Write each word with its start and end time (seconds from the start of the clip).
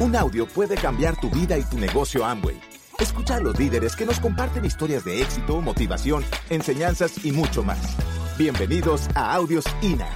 Un 0.00 0.16
audio 0.16 0.46
puede 0.46 0.76
cambiar 0.76 1.20
tu 1.20 1.28
vida 1.28 1.58
y 1.58 1.62
tu 1.62 1.76
negocio 1.76 2.24
Amway. 2.24 2.58
Escucha 2.98 3.36
a 3.36 3.40
los 3.40 3.58
líderes 3.58 3.94
que 3.94 4.06
nos 4.06 4.18
comparten 4.18 4.64
historias 4.64 5.04
de 5.04 5.20
éxito, 5.20 5.60
motivación, 5.60 6.24
enseñanzas 6.48 7.22
y 7.22 7.32
mucho 7.32 7.62
más. 7.62 7.98
Bienvenidos 8.38 9.10
a 9.14 9.34
Audios 9.34 9.66
INA. 9.82 10.08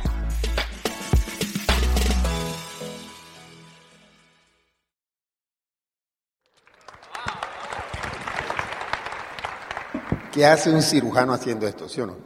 ¿Qué 10.32 10.46
hace 10.46 10.70
un 10.70 10.80
cirujano 10.80 11.34
haciendo 11.34 11.66
esto, 11.66 11.90
sí 11.90 12.00
o 12.00 12.06
no? 12.06 12.16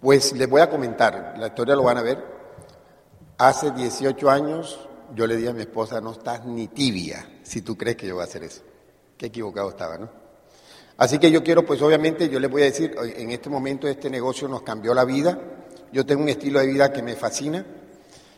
Pues 0.00 0.32
les 0.32 0.50
voy 0.50 0.62
a 0.62 0.68
comentar, 0.68 1.34
la 1.38 1.46
historia 1.46 1.76
lo 1.76 1.84
van 1.84 1.98
a 1.98 2.02
ver. 2.02 2.24
Hace 3.38 3.70
18 3.70 4.28
años 4.28 4.89
yo 5.14 5.26
le 5.26 5.36
dije 5.36 5.50
a 5.50 5.52
mi 5.52 5.62
esposa, 5.62 6.00
no 6.00 6.12
estás 6.12 6.44
ni 6.46 6.68
tibia 6.68 7.40
si 7.42 7.62
tú 7.62 7.76
crees 7.76 7.96
que 7.96 8.06
yo 8.06 8.14
voy 8.14 8.22
a 8.22 8.24
hacer 8.24 8.44
eso. 8.44 8.62
Qué 9.16 9.26
equivocado 9.26 9.70
estaba, 9.70 9.98
¿no? 9.98 10.08
Así 10.96 11.18
que 11.18 11.30
yo 11.30 11.42
quiero, 11.42 11.64
pues 11.64 11.80
obviamente, 11.80 12.28
yo 12.28 12.38
les 12.38 12.50
voy 12.50 12.62
a 12.62 12.66
decir, 12.66 12.94
en 12.98 13.30
este 13.30 13.48
momento 13.48 13.88
este 13.88 14.10
negocio 14.10 14.48
nos 14.48 14.62
cambió 14.62 14.92
la 14.92 15.04
vida. 15.04 15.38
Yo 15.92 16.04
tengo 16.04 16.22
un 16.22 16.28
estilo 16.28 16.60
de 16.60 16.66
vida 16.66 16.92
que 16.92 17.02
me 17.02 17.16
fascina. 17.16 17.64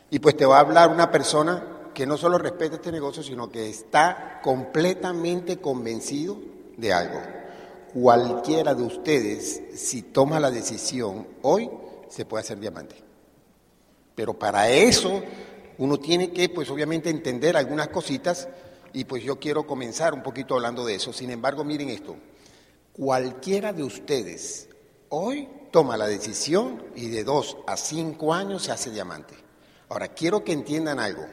Y 0.09 0.19
pues 0.19 0.37
te 0.37 0.45
va 0.45 0.57
a 0.57 0.61
hablar 0.61 0.89
una 0.89 1.11
persona 1.11 1.89
que 1.93 2.05
no 2.05 2.17
solo 2.17 2.37
respeta 2.37 2.75
este 2.75 2.91
negocio, 2.91 3.21
sino 3.21 3.49
que 3.49 3.69
está 3.69 4.39
completamente 4.41 5.57
convencido 5.57 6.37
de 6.77 6.93
algo. 6.93 7.19
Cualquiera 7.93 8.73
de 8.73 8.83
ustedes, 8.83 9.61
si 9.75 10.01
toma 10.01 10.39
la 10.39 10.49
decisión 10.49 11.27
hoy, 11.41 11.69
se 12.09 12.25
puede 12.25 12.43
hacer 12.43 12.59
diamante. 12.59 12.95
Pero 14.15 14.33
para 14.37 14.69
eso 14.69 15.21
uno 15.77 15.99
tiene 15.99 16.31
que, 16.31 16.49
pues 16.49 16.69
obviamente, 16.69 17.09
entender 17.09 17.57
algunas 17.57 17.89
cositas 17.89 18.47
y 18.93 19.05
pues 19.05 19.23
yo 19.23 19.39
quiero 19.39 19.65
comenzar 19.65 20.13
un 20.13 20.21
poquito 20.21 20.55
hablando 20.55 20.85
de 20.85 20.95
eso. 20.95 21.11
Sin 21.11 21.31
embargo, 21.31 21.63
miren 21.63 21.89
esto, 21.89 22.15
cualquiera 22.91 23.73
de 23.73 23.83
ustedes 23.83 24.69
hoy 25.09 25.49
toma 25.71 25.97
la 25.97 26.07
decisión 26.07 26.83
y 26.95 27.09
de 27.09 27.23
dos 27.23 27.57
a 27.67 27.77
cinco 27.77 28.33
años 28.33 28.63
se 28.63 28.71
hace 28.71 28.91
diamante. 28.91 29.33
Ahora, 29.89 30.09
quiero 30.09 30.43
que 30.43 30.53
entiendan 30.53 30.99
algo. 30.99 31.25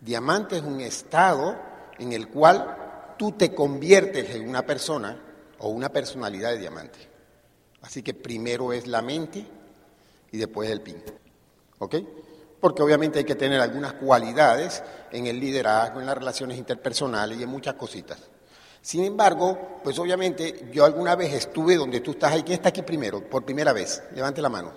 Diamante 0.00 0.56
es 0.56 0.62
un 0.62 0.80
estado 0.80 1.56
en 1.98 2.12
el 2.12 2.28
cual 2.28 3.14
tú 3.18 3.32
te 3.32 3.54
conviertes 3.54 4.34
en 4.34 4.48
una 4.48 4.64
persona 4.64 5.20
o 5.58 5.68
una 5.68 5.90
personalidad 5.90 6.52
de 6.52 6.58
diamante. 6.58 6.98
Así 7.82 8.02
que 8.02 8.14
primero 8.14 8.72
es 8.72 8.86
la 8.86 9.02
mente 9.02 9.46
y 10.32 10.38
después 10.38 10.70
el 10.70 10.80
pin. 10.80 11.02
¿Ok? 11.78 11.96
Porque 12.60 12.82
obviamente 12.82 13.18
hay 13.18 13.24
que 13.24 13.34
tener 13.34 13.60
algunas 13.60 13.94
cualidades 13.94 14.82
en 15.10 15.26
el 15.26 15.40
liderazgo, 15.40 16.00
en 16.00 16.06
las 16.06 16.16
relaciones 16.16 16.58
interpersonales 16.58 17.38
y 17.38 17.42
en 17.42 17.48
muchas 17.48 17.74
cositas. 17.74 18.18
Sin 18.82 19.04
embargo, 19.04 19.80
pues 19.82 19.98
obviamente 19.98 20.68
yo 20.72 20.84
alguna 20.84 21.14
vez 21.14 21.32
estuve 21.34 21.76
donde 21.76 22.00
tú 22.00 22.12
estás 22.12 22.32
ahí. 22.32 22.42
¿Quién 22.42 22.56
está 22.56 22.70
aquí 22.70 22.82
primero? 22.82 23.28
Por 23.28 23.44
primera 23.44 23.72
vez. 23.72 24.02
Levante 24.14 24.40
la 24.40 24.48
mano. 24.48 24.72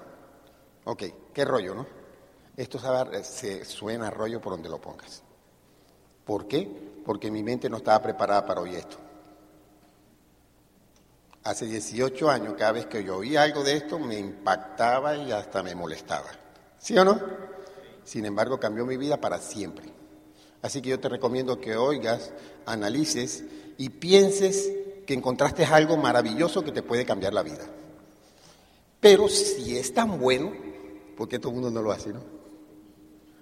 Ok, 0.86 1.04
qué 1.34 1.46
rollo, 1.46 1.76
¿no? 1.76 1.88
Esto 2.56 2.80
se 3.24 3.66
suena 3.66 4.10
rollo 4.10 4.42
por 4.42 4.54
donde 4.54 4.70
lo 4.70 4.80
pongas. 4.80 5.24
¿Por 6.26 6.48
qué? 6.48 6.70
Porque 7.06 7.32
mi 7.32 7.44
mente 7.44 7.70
no 7.70 7.78
estaba 7.78 8.02
preparada 8.02 8.46
para 8.46 8.62
oír 8.62 8.76
esto. 8.76 8.98
Hace 11.44 11.66
18 11.66 12.30
años, 12.30 12.54
cada 12.58 12.74
vez 12.74 12.86
que 12.86 13.04
yo 13.04 13.18
oía 13.18 13.44
algo 13.44 13.64
de 13.64 13.76
esto, 13.76 14.00
me 14.00 14.18
impactaba 14.18 15.16
y 15.16 15.32
hasta 15.32 15.64
me 15.64 15.76
molestaba. 15.76 16.30
¿Sí 16.78 16.98
o 16.98 17.04
no? 17.04 17.20
Sin 18.04 18.26
embargo 18.26 18.60
cambió 18.60 18.86
mi 18.86 18.98
vida 18.98 19.20
para 19.20 19.40
siempre. 19.40 19.86
Así 20.62 20.82
que 20.82 20.90
yo 20.90 21.00
te 21.00 21.10
recomiendo 21.10 21.60
que 21.60 21.76
oigas, 21.76 22.32
analices 22.66 23.44
y 23.78 23.90
pienses 23.90 24.72
que 25.06 25.14
encontraste 25.14 25.66
algo 25.66 25.98
maravilloso 25.98 26.64
que 26.64 26.72
te 26.72 26.84
puede 26.84 27.06
cambiar 27.06 27.34
la 27.34 27.44
vida. 27.44 27.66
Pero 29.00 29.28
si 29.28 29.78
es 29.78 29.94
tan 29.94 30.20
bueno, 30.20 30.54
¿por 31.18 31.28
qué 31.28 31.38
todo 31.38 31.50
el 31.50 31.56
mundo 31.56 31.72
no 31.72 31.82
lo 31.82 31.92
hace, 31.92 32.14
no? 32.14 32.22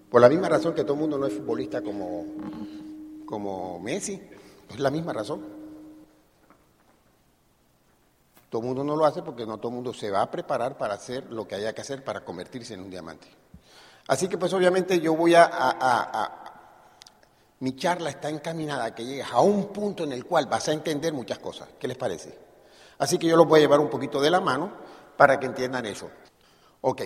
Por 0.09 0.19
la 0.19 0.29
misma 0.29 0.49
razón 0.49 0.73
que 0.73 0.83
todo 0.83 0.95
el 0.95 0.99
mundo 1.01 1.17
no 1.17 1.27
es 1.27 1.33
futbolista 1.33 1.81
como, 1.81 2.25
como 3.25 3.79
Messi, 3.79 4.19
es 4.69 4.79
la 4.79 4.89
misma 4.89 5.13
razón. 5.13 5.45
Todo 8.49 8.61
el 8.63 8.67
mundo 8.67 8.83
no 8.83 8.97
lo 8.97 9.05
hace 9.05 9.21
porque 9.21 9.45
no 9.45 9.57
todo 9.59 9.69
el 9.69 9.75
mundo 9.75 9.93
se 9.93 10.11
va 10.11 10.23
a 10.23 10.31
preparar 10.31 10.77
para 10.77 10.95
hacer 10.95 11.31
lo 11.31 11.47
que 11.47 11.55
haya 11.55 11.73
que 11.73 11.81
hacer 11.81 12.03
para 12.03 12.25
convertirse 12.25 12.73
en 12.73 12.81
un 12.81 12.89
diamante. 12.89 13.27
Así 14.07 14.27
que 14.27 14.37
pues 14.37 14.53
obviamente 14.53 14.99
yo 14.99 15.15
voy 15.15 15.35
a, 15.35 16.31
mi 17.59 17.75
charla 17.75 18.09
está 18.09 18.29
encaminada 18.29 18.85
a 18.85 18.95
que 18.95 19.05
llegues 19.05 19.27
a 19.31 19.41
un 19.41 19.67
punto 19.67 20.03
en 20.03 20.11
el 20.11 20.25
cual 20.25 20.47
vas 20.47 20.67
a 20.67 20.73
entender 20.73 21.13
muchas 21.13 21.39
cosas. 21.39 21.69
¿Qué 21.79 21.87
les 21.87 21.97
parece? 21.97 22.37
Así 22.97 23.17
que 23.17 23.27
yo 23.27 23.37
los 23.37 23.47
voy 23.47 23.59
a 23.59 23.63
llevar 23.63 23.79
un 23.79 23.89
poquito 23.89 24.19
de 24.21 24.29
la 24.29 24.41
mano 24.41 24.71
para 25.15 25.39
que 25.39 25.45
entiendan 25.45 25.85
eso. 25.85 26.09
Ok, 26.81 27.03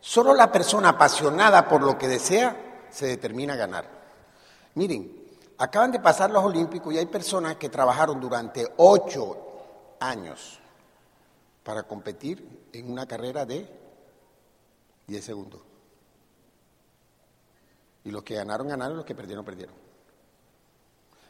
solo 0.00 0.34
la 0.34 0.50
persona 0.50 0.90
apasionada 0.90 1.68
por 1.68 1.82
lo 1.82 1.96
que 1.98 2.08
desea 2.08 2.86
se 2.90 3.06
determina 3.06 3.54
a 3.54 3.56
ganar. 3.56 3.88
Miren, 4.74 5.22
acaban 5.58 5.92
de 5.92 6.00
pasar 6.00 6.30
los 6.30 6.44
Olímpicos 6.44 6.92
y 6.92 6.98
hay 6.98 7.06
personas 7.06 7.56
que 7.56 7.68
trabajaron 7.68 8.20
durante 8.20 8.66
ocho 8.78 9.96
años 10.00 10.58
para 11.62 11.84
competir 11.84 12.68
en 12.72 12.90
una 12.90 13.06
carrera 13.06 13.44
de 13.46 13.68
10 15.06 15.24
segundos. 15.24 15.71
Y 18.04 18.10
los 18.10 18.22
que 18.22 18.34
ganaron, 18.34 18.68
ganaron, 18.68 18.96
los 18.96 19.06
que 19.06 19.14
perdieron, 19.14 19.44
perdieron. 19.44 19.74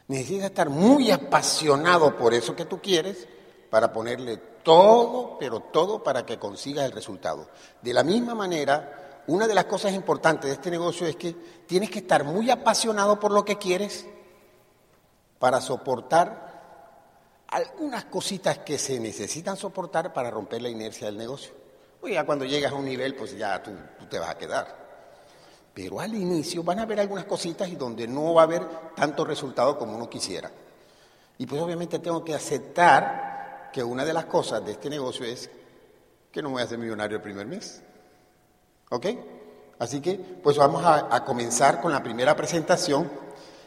Necesitas 0.07 0.45
estar 0.45 0.69
muy 0.69 1.11
apasionado 1.11 2.17
por 2.17 2.33
eso 2.33 2.55
que 2.55 2.65
tú 2.65 2.81
quieres 2.81 3.27
para 3.69 3.91
ponerle 3.93 4.37
todo, 4.63 5.37
pero 5.39 5.59
todo 5.59 6.03
para 6.03 6.25
que 6.25 6.37
consigas 6.37 6.85
el 6.85 6.91
resultado. 6.91 7.49
De 7.81 7.93
la 7.93 8.03
misma 8.03 8.35
manera, 8.35 9.21
una 9.27 9.47
de 9.47 9.55
las 9.55 9.65
cosas 9.65 9.93
importantes 9.93 10.49
de 10.49 10.55
este 10.55 10.71
negocio 10.71 11.07
es 11.07 11.15
que 11.15 11.33
tienes 11.65 11.89
que 11.89 11.99
estar 11.99 12.23
muy 12.23 12.49
apasionado 12.49 13.19
por 13.19 13.31
lo 13.31 13.45
que 13.45 13.57
quieres 13.57 14.05
para 15.39 15.61
soportar 15.61 16.43
algunas 17.47 18.05
cositas 18.05 18.59
que 18.59 18.77
se 18.77 18.99
necesitan 18.99 19.55
soportar 19.55 20.11
para 20.11 20.31
romper 20.31 20.61
la 20.61 20.69
inercia 20.69 21.07
del 21.07 21.17
negocio. 21.17 21.53
Pues 22.01 22.13
ya 22.13 22.25
cuando 22.25 22.45
llegas 22.45 22.71
a 22.71 22.75
un 22.75 22.85
nivel, 22.85 23.15
pues 23.15 23.37
ya 23.37 23.61
tú 23.61 23.71
te 24.09 24.19
vas 24.19 24.29
a 24.29 24.37
quedar. 24.37 24.82
Pero 25.73 25.99
al 25.99 26.13
inicio 26.13 26.63
van 26.63 26.79
a 26.79 26.83
haber 26.83 26.99
algunas 26.99 27.25
cositas 27.25 27.67
y 27.67 27.75
donde 27.75 28.07
no 28.07 28.35
va 28.35 28.41
a 28.41 28.45
haber 28.45 28.67
tanto 28.95 29.25
resultado 29.25 29.77
como 29.77 29.95
uno 29.95 30.09
quisiera. 30.09 30.51
Y 31.37 31.47
pues 31.47 31.61
obviamente 31.61 31.99
tengo 31.99 32.23
que 32.23 32.35
aceptar 32.35 33.69
que 33.73 33.83
una 33.83 34.05
de 34.05 34.13
las 34.13 34.25
cosas 34.25 34.63
de 34.63 34.73
este 34.73 34.89
negocio 34.89 35.25
es 35.25 35.49
que 36.31 36.41
no 36.41 36.51
voy 36.51 36.61
a 36.61 36.67
ser 36.67 36.77
millonario 36.77 37.17
el 37.17 37.23
primer 37.23 37.47
mes. 37.47 37.81
¿Ok? 38.89 39.07
Así 39.79 39.99
que 39.99 40.13
pues 40.15 40.57
vamos 40.57 40.83
a, 40.85 41.13
a 41.13 41.25
comenzar 41.25 41.81
con 41.81 41.91
la 41.91 42.03
primera 42.03 42.35
presentación 42.35 43.09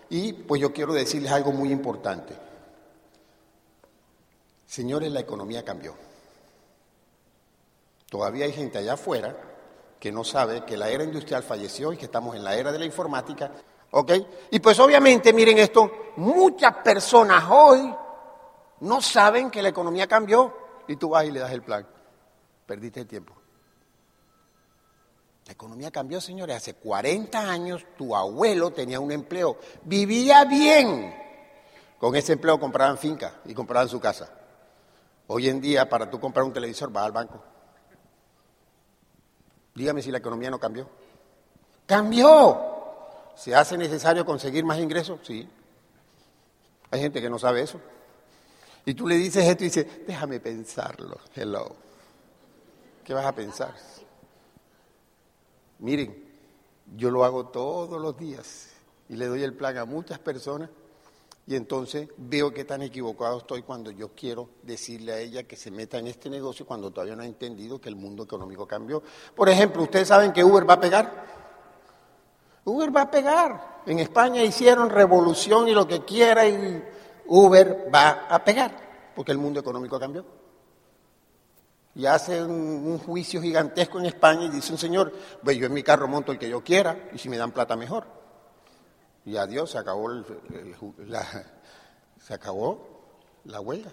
y 0.09 0.33
pues 0.33 0.61
yo 0.61 0.73
quiero 0.73 0.95
decirles 0.95 1.33
algo 1.33 1.51
muy 1.51 1.73
importante. 1.73 2.35
Señores, 4.65 5.11
la 5.11 5.21
economía 5.21 5.65
cambió. 5.65 5.95
Todavía 8.09 8.45
hay 8.45 8.53
gente 8.53 8.79
allá 8.79 8.93
afuera 8.93 9.37
que 9.99 10.13
no 10.13 10.25
sabe 10.25 10.65
que 10.65 10.77
la 10.77 10.89
era 10.89 11.05
industrial 11.05 11.43
falleció 11.43 11.93
y 11.93 11.97
que 11.97 12.07
estamos 12.07 12.37
en 12.37 12.45
la 12.45 12.55
era 12.55 12.73
de 12.73 12.79
la 12.79 12.85
informática. 12.85 13.51
¿Ok? 13.93 14.13
Y 14.51 14.61
pues 14.61 14.79
obviamente, 14.79 15.33
miren 15.33 15.59
esto, 15.59 16.13
muchas 16.17 16.77
personas 16.77 17.45
hoy 17.49 17.95
no 18.81 19.01
saben 19.01 19.51
que 19.51 19.63
la 19.63 19.69
economía 19.69 20.07
cambió 20.07 20.55
y 20.87 20.97
tú 20.97 21.11
vas 21.11 21.25
y 21.25 21.31
le 21.31 21.41
das 21.41 21.53
el 21.53 21.63
plan. 21.63 21.87
Perdiste 22.67 23.01
el 23.01 23.07
tiempo. 23.07 23.35
La 25.47 25.53
economía 25.53 25.91
cambió, 25.93 26.21
señores. 26.21 26.57
Hace 26.57 26.75
40 26.75 27.39
años 27.39 27.87
tu 27.97 28.17
abuelo 28.17 28.73
tenía 28.73 28.99
un 28.99 29.13
empleo, 29.13 29.57
vivía 29.85 30.45
bien. 30.45 31.15
Con 31.99 32.17
ese 32.17 32.35
empleo 32.35 32.59
compraban 32.59 32.99
finca 32.99 33.41
y 33.45 33.55
compraban 33.55 33.89
su 33.89 34.01
casa. 34.01 34.29
Hoy 35.29 35.49
en 35.49 35.61
día, 35.61 35.89
para 35.89 36.11
tú 36.11 36.21
comprar 36.21 36.45
un 36.45 36.53
televisor, 36.53 36.91
vas 36.91 37.07
al 37.07 37.13
banco. 37.13 37.43
Dígame 39.77 40.01
si 40.01 40.11
la 40.11 40.19
economía 40.19 40.51
no 40.51 40.59
cambió. 40.59 40.89
¡Cambió! 41.85 42.75
¿Se 43.37 43.55
hace 43.55 43.77
necesario 43.77 44.25
conseguir 44.25 44.65
más 44.65 44.79
ingresos? 44.79 45.21
Sí. 45.23 45.47
Hay 46.91 47.01
gente 47.01 47.21
que 47.21 47.29
no 47.29 47.39
sabe 47.39 47.61
eso. 47.61 47.79
Y 48.87 48.95
tú 48.95 49.07
le 49.07 49.17
dices 49.17 49.45
esto 49.45 49.65
y 49.65 49.67
dices, 49.67 49.87
déjame 50.07 50.41
pensarlo. 50.41 51.19
Hello. 51.35 51.77
¿Qué 53.05 53.13
vas 53.13 53.27
a 53.27 53.33
pensar? 53.33 53.75
Miren, 55.79 56.25
yo 56.97 57.11
lo 57.11 57.25
hago 57.25 57.49
todos 57.49 58.01
los 58.01 58.17
días 58.17 58.71
y 59.11 59.17
le 59.17 59.27
doy 59.27 59.43
el 59.43 59.53
plan 59.53 59.77
a 59.77 59.85
muchas 59.85 60.19
personas 60.19 60.71
y 61.49 61.55
entonces 61.55 62.09
veo 62.17 62.53
que 62.53 62.65
tan 62.65 62.83
equivocado 62.83 63.39
estoy 63.39 63.63
cuando 63.63 63.93
yo 63.93 64.11
quiero 64.17 64.49
decirle 64.63 65.13
a 65.13 65.19
ella 65.19 65.45
que 65.45 65.55
se 65.55 65.71
meta 65.71 65.99
en 65.99 66.09
este 66.09 66.29
negocio 66.29 66.67
cuando 66.67 66.91
todavía 66.91 67.15
no 67.15 67.23
ha 67.23 67.27
entendido 67.27 67.81
que 67.81 67.89
el 67.89 67.95
mundo 67.95 68.25
económico 68.25 68.67
cambió. 68.67 69.01
Por 69.35 69.49
ejemplo, 69.49 69.85
¿ustedes 69.85 70.09
saben 70.09 70.33
que 70.33 70.43
Uber 70.43 70.69
va 70.69 70.75
a 70.75 70.81
pegar? 70.81 71.25
Uber 72.65 72.95
va 72.95 73.03
a 73.03 73.11
pegar. 73.11 73.83
En 73.87 74.01
España 74.01 74.43
hicieron 74.43 74.91
revolución 74.91 75.69
y 75.69 75.73
lo 75.73 75.87
que 75.87 76.05
quiera 76.05 76.49
y 76.49 76.83
Uber 77.27 77.89
va 77.95 78.27
a 78.29 78.45
pegar, 78.45 79.13
porque 79.15 79.31
el 79.31 79.39
mundo 79.39 79.61
económico 79.61 80.01
cambió. 80.01 80.25
Y 81.95 82.07
hace 82.07 82.43
un, 82.43 82.99
juicio 82.99 83.41
gigantesco 83.41 84.01
en 84.01 84.07
España 84.07 84.47
y 84.47 84.51
dice 84.51 84.73
un 84.73 84.79
señor, 84.79 85.13
pues 85.43 85.57
yo 85.57 85.67
en 85.67 85.73
mi 85.73 85.85
carro 85.85 86.09
monto 86.09 86.33
el 86.33 86.39
que 86.39 86.49
yo 86.49 86.63
quiera 86.63 87.09
y 87.15 87.19
si 87.19 87.29
me 87.29 87.37
dan 87.37 87.53
plata 87.53 87.77
mejor. 87.77 88.16
Y 89.27 89.37
adiós, 89.37 89.73
se 89.73 89.79
acabó, 89.79 90.09
la, 90.99 91.27
se 92.21 92.33
acabó 92.33 92.79
la 93.45 93.61
huelga. 93.61 93.91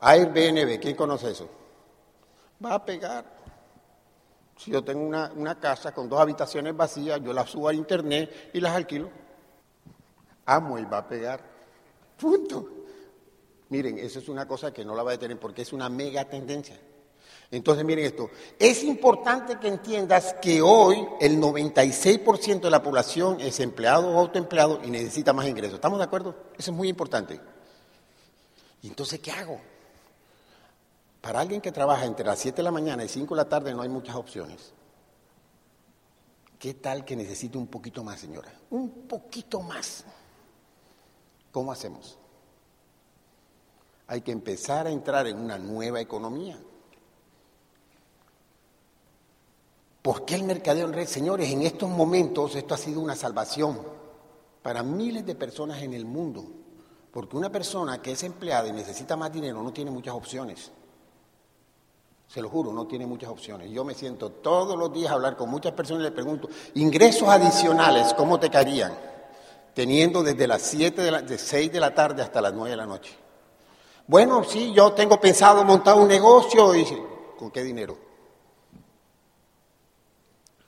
Airbnb, 0.00 0.80
¿quién 0.80 0.96
conoce 0.96 1.30
eso? 1.30 1.48
Va 2.62 2.74
a 2.74 2.84
pegar. 2.84 3.24
Si 4.56 4.72
yo 4.72 4.82
tengo 4.82 5.00
una, 5.00 5.32
una 5.36 5.58
casa 5.60 5.94
con 5.94 6.08
dos 6.08 6.20
habitaciones 6.20 6.76
vacías, 6.76 7.20
yo 7.22 7.32
las 7.32 7.50
subo 7.50 7.68
a 7.68 7.74
internet 7.74 8.50
y 8.52 8.60
las 8.60 8.74
alquilo. 8.74 9.10
Amo 10.46 10.76
y 10.78 10.84
va 10.84 10.98
a 10.98 11.08
pegar. 11.08 11.40
Punto. 12.18 12.68
Miren, 13.68 13.98
eso 13.98 14.18
es 14.18 14.28
una 14.28 14.46
cosa 14.46 14.72
que 14.72 14.84
no 14.84 14.96
la 14.96 15.04
va 15.04 15.10
a 15.10 15.14
detener 15.14 15.38
porque 15.38 15.62
es 15.62 15.72
una 15.72 15.88
mega 15.88 16.28
tendencia. 16.28 16.78
Entonces, 17.54 17.84
miren 17.84 18.04
esto. 18.04 18.30
Es 18.58 18.82
importante 18.82 19.58
que 19.60 19.68
entiendas 19.68 20.34
que 20.42 20.60
hoy 20.60 21.06
el 21.20 21.40
96% 21.40 22.60
de 22.60 22.70
la 22.70 22.82
población 22.82 23.40
es 23.40 23.60
empleado 23.60 24.08
o 24.08 24.18
autoempleado 24.18 24.80
y 24.84 24.90
necesita 24.90 25.32
más 25.32 25.46
ingresos. 25.46 25.76
¿Estamos 25.76 25.98
de 25.98 26.04
acuerdo? 26.04 26.34
Eso 26.58 26.72
es 26.72 26.76
muy 26.76 26.88
importante. 26.88 27.40
¿Y 28.82 28.88
entonces 28.88 29.20
qué 29.20 29.30
hago? 29.30 29.60
Para 31.20 31.40
alguien 31.40 31.60
que 31.60 31.70
trabaja 31.70 32.04
entre 32.04 32.26
las 32.26 32.40
7 32.40 32.56
de 32.56 32.62
la 32.64 32.72
mañana 32.72 33.04
y 33.04 33.08
5 33.08 33.34
de 33.34 33.42
la 33.42 33.48
tarde 33.48 33.72
no 33.72 33.82
hay 33.82 33.88
muchas 33.88 34.16
opciones. 34.16 34.72
¿Qué 36.58 36.74
tal 36.74 37.04
que 37.04 37.14
necesite 37.14 37.56
un 37.56 37.68
poquito 37.68 38.02
más, 38.02 38.18
señora? 38.18 38.52
Un 38.70 39.06
poquito 39.06 39.60
más. 39.60 40.04
¿Cómo 41.52 41.70
hacemos? 41.70 42.18
Hay 44.08 44.22
que 44.22 44.32
empezar 44.32 44.88
a 44.88 44.90
entrar 44.90 45.28
en 45.28 45.38
una 45.38 45.56
nueva 45.56 46.00
economía. 46.00 46.58
¿Por 50.04 50.26
qué 50.26 50.34
el 50.34 50.42
mercadeo 50.42 50.84
en 50.84 50.92
red? 50.92 51.08
Señores, 51.08 51.50
en 51.50 51.62
estos 51.62 51.88
momentos 51.88 52.54
esto 52.56 52.74
ha 52.74 52.76
sido 52.76 53.00
una 53.00 53.16
salvación 53.16 53.80
para 54.60 54.82
miles 54.82 55.24
de 55.24 55.34
personas 55.34 55.80
en 55.80 55.94
el 55.94 56.04
mundo. 56.04 56.44
Porque 57.10 57.38
una 57.38 57.50
persona 57.50 58.02
que 58.02 58.12
es 58.12 58.22
empleada 58.22 58.68
y 58.68 58.72
necesita 58.72 59.16
más 59.16 59.32
dinero 59.32 59.62
no 59.62 59.72
tiene 59.72 59.90
muchas 59.90 60.12
opciones. 60.12 60.70
Se 62.28 62.42
lo 62.42 62.50
juro, 62.50 62.70
no 62.70 62.86
tiene 62.86 63.06
muchas 63.06 63.30
opciones. 63.30 63.70
Yo 63.70 63.82
me 63.82 63.94
siento 63.94 64.28
todos 64.28 64.76
los 64.76 64.92
días 64.92 65.10
a 65.10 65.14
hablar 65.14 65.38
con 65.38 65.48
muchas 65.48 65.72
personas 65.72 66.02
y 66.02 66.04
les 66.04 66.12
pregunto, 66.12 66.50
ingresos 66.74 67.26
adicionales, 67.26 68.12
¿cómo 68.12 68.38
te 68.38 68.50
caerían? 68.50 68.92
Teniendo 69.72 70.22
desde 70.22 70.46
las 70.46 70.60
7 70.60 71.00
de, 71.00 71.10
la, 71.10 71.24
6 71.26 71.72
de 71.72 71.80
la 71.80 71.94
tarde 71.94 72.20
hasta 72.20 72.42
las 72.42 72.52
9 72.52 72.68
de 72.68 72.76
la 72.76 72.84
noche. 72.84 73.16
Bueno, 74.06 74.44
sí, 74.44 74.70
yo 74.74 74.92
tengo 74.92 75.18
pensado 75.18 75.64
montar 75.64 75.96
un 75.96 76.08
negocio 76.08 76.74
y 76.74 76.84
¿con 77.38 77.50
qué 77.50 77.62
dinero? 77.62 78.12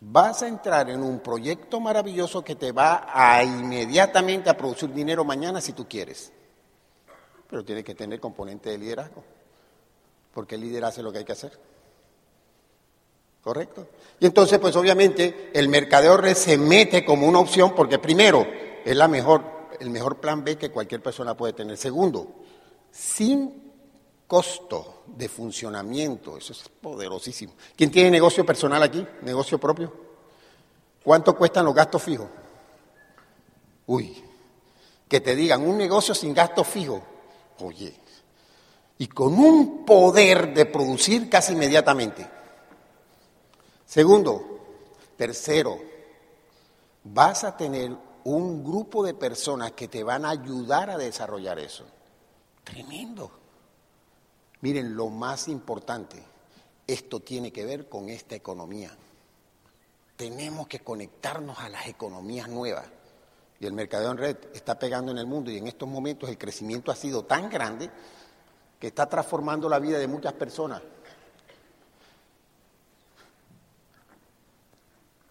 Vas 0.08 0.40
a 0.42 0.46
entrar 0.46 0.88
en 0.88 1.02
un 1.02 1.18
proyecto 1.18 1.80
maravilloso 1.80 2.44
que 2.44 2.54
te 2.54 2.70
va 2.70 3.08
a 3.12 3.42
inmediatamente 3.42 4.48
a 4.48 4.56
producir 4.56 4.92
dinero 4.92 5.24
mañana 5.24 5.60
si 5.60 5.72
tú 5.72 5.88
quieres. 5.88 6.30
Pero 7.50 7.64
tiene 7.64 7.82
que 7.82 7.96
tener 7.96 8.20
componente 8.20 8.70
de 8.70 8.78
liderazgo, 8.78 9.24
porque 10.32 10.54
el 10.54 10.60
líder 10.60 10.84
hace 10.84 11.02
lo 11.02 11.10
que 11.10 11.18
hay 11.18 11.24
que 11.24 11.32
hacer. 11.32 11.58
¿Correcto? 13.42 13.88
Y 14.20 14.26
entonces, 14.26 14.60
pues 14.60 14.76
obviamente, 14.76 15.50
el 15.52 15.68
mercadeo 15.68 16.22
se 16.36 16.56
mete 16.56 17.04
como 17.04 17.26
una 17.26 17.40
opción 17.40 17.74
porque 17.74 17.98
primero, 17.98 18.46
es 18.84 18.96
la 18.96 19.08
mejor, 19.08 19.42
el 19.80 19.90
mejor 19.90 20.20
plan 20.20 20.44
B 20.44 20.56
que 20.56 20.70
cualquier 20.70 21.02
persona 21.02 21.36
puede 21.36 21.52
tener. 21.52 21.76
Segundo, 21.76 22.28
sin 22.92 23.65
costo 24.26 25.04
de 25.06 25.28
funcionamiento, 25.28 26.36
eso 26.36 26.52
es 26.52 26.68
poderosísimo. 26.68 27.54
¿Quién 27.76 27.90
tiene 27.90 28.10
negocio 28.10 28.44
personal 28.44 28.82
aquí? 28.82 29.06
¿Negocio 29.22 29.58
propio? 29.58 29.92
¿Cuánto 31.02 31.36
cuestan 31.36 31.64
los 31.64 31.74
gastos 31.74 32.02
fijos? 32.02 32.28
Uy, 33.86 34.22
que 35.08 35.20
te 35.20 35.36
digan 35.36 35.66
un 35.66 35.78
negocio 35.78 36.14
sin 36.14 36.34
gasto 36.34 36.64
fijo, 36.64 37.00
oye, 37.60 37.94
y 38.98 39.06
con 39.06 39.34
un 39.34 39.84
poder 39.84 40.52
de 40.52 40.66
producir 40.66 41.30
casi 41.30 41.52
inmediatamente. 41.52 42.28
Segundo, 43.84 44.58
tercero, 45.16 45.78
vas 47.04 47.44
a 47.44 47.56
tener 47.56 47.94
un 48.24 48.64
grupo 48.64 49.04
de 49.04 49.14
personas 49.14 49.72
que 49.72 49.86
te 49.86 50.02
van 50.02 50.24
a 50.24 50.30
ayudar 50.30 50.90
a 50.90 50.98
desarrollar 50.98 51.60
eso. 51.60 51.84
Tremendo. 52.64 53.45
Miren, 54.66 54.96
lo 54.96 55.10
más 55.10 55.46
importante, 55.46 56.20
esto 56.88 57.20
tiene 57.20 57.52
que 57.52 57.64
ver 57.64 57.88
con 57.88 58.08
esta 58.08 58.34
economía. 58.34 58.90
Tenemos 60.16 60.66
que 60.66 60.80
conectarnos 60.80 61.60
a 61.60 61.68
las 61.68 61.86
economías 61.86 62.48
nuevas. 62.48 62.84
Y 63.60 63.66
el 63.66 63.72
mercadeo 63.72 64.10
en 64.10 64.18
red 64.18 64.36
está 64.52 64.76
pegando 64.76 65.12
en 65.12 65.18
el 65.18 65.26
mundo 65.26 65.52
y 65.52 65.58
en 65.58 65.68
estos 65.68 65.88
momentos 65.88 66.28
el 66.28 66.36
crecimiento 66.36 66.90
ha 66.90 66.96
sido 66.96 67.24
tan 67.24 67.48
grande 67.48 67.88
que 68.80 68.88
está 68.88 69.08
transformando 69.08 69.68
la 69.68 69.78
vida 69.78 70.00
de 70.00 70.08
muchas 70.08 70.32
personas. 70.32 70.82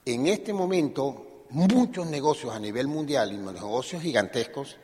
En 0.05 0.27
este 0.27 0.53
momento, 0.53 1.43
muchos 1.49 2.07
negocios 2.07 2.55
a 2.55 2.59
nivel 2.59 2.87
mundial 2.87 3.33
y 3.33 3.37
negocios 3.37 4.01
gigantescos 4.01 4.77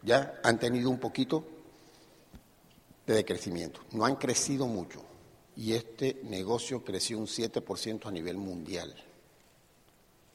ya 0.00 0.40
han 0.42 0.58
tenido 0.58 0.88
un 0.88 0.98
poquito 0.98 1.57
de 3.08 3.14
decrecimiento. 3.14 3.80
No 3.92 4.04
han 4.04 4.16
crecido 4.16 4.66
mucho. 4.66 5.02
Y 5.56 5.72
este 5.72 6.20
negocio 6.24 6.84
creció 6.84 7.18
un 7.18 7.26
7% 7.26 8.06
a 8.06 8.10
nivel 8.10 8.36
mundial. 8.36 8.94